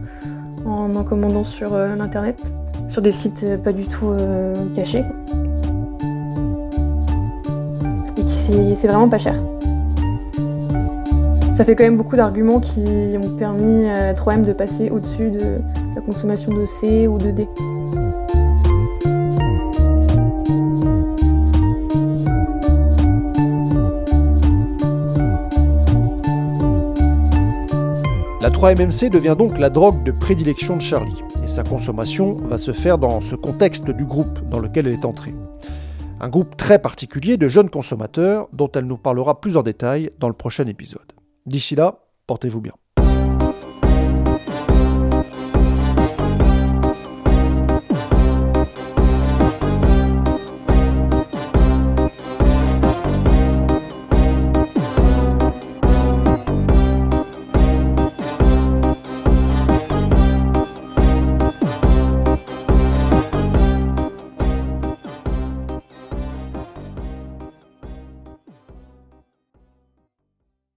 en 0.67 0.95
en 0.95 1.05
commandant 1.05 1.45
sur 1.45 1.71
l'internet, 1.79 2.43
sur 2.91 3.01
des 3.01 3.11
sites 3.11 3.47
pas 3.63 3.73
du 3.73 3.87
tout 3.87 4.13
cachés. 4.75 5.05
Et 8.19 8.75
c'est 8.75 8.89
vraiment 8.89 9.09
pas 9.09 9.19
cher. 9.19 9.35
Ça 11.57 11.65
fait 11.65 11.75
quand 11.75 11.85
même 11.85 11.97
beaucoup 11.97 12.17
d'arguments 12.17 12.61
qui 12.61 12.85
ont 13.17 13.37
permis 13.39 13.89
à 13.89 14.13
3M 14.13 14.45
de 14.45 14.53
passer 14.53 14.91
au-dessus 14.91 15.31
de 15.31 15.63
la 15.95 16.03
consommation 16.03 16.53
de 16.53 16.67
C 16.67 17.09
ou 17.09 17.17
de 17.17 17.31
D. 17.31 17.49
La 28.43 28.51
3-MMC 28.51 29.09
devient 29.09 29.35
donc 29.37 29.59
la 29.59 29.71
drogue 29.71 30.03
de 30.03 30.13
prédilection 30.13 30.77
de 30.77 30.83
Charlie, 30.83 31.23
et 31.43 31.49
sa 31.49 31.65
consommation 31.65 32.33
va 32.35 32.59
se 32.59 32.73
faire 32.73 32.99
dans 32.99 33.23
ce 33.23 33.35
contexte 33.35 33.89
du 33.89 34.05
groupe 34.05 34.47
dans 34.51 34.59
lequel 34.59 34.89
elle 34.89 34.93
est 34.93 35.07
entrée. 35.07 35.35
Un 36.21 36.29
groupe 36.29 36.55
très 36.59 36.79
particulier 36.79 37.39
de 37.39 37.49
jeunes 37.49 37.71
consommateurs 37.71 38.47
dont 38.53 38.71
elle 38.75 38.85
nous 38.85 38.99
parlera 38.99 39.41
plus 39.41 39.57
en 39.57 39.63
détail 39.63 40.11
dans 40.21 40.29
le 40.29 40.35
prochain 40.35 40.67
épisode. 40.67 41.16
D'ici 41.47 41.75
là, 41.77 42.01
portez-vous 42.27 42.61
bien. 42.61 42.75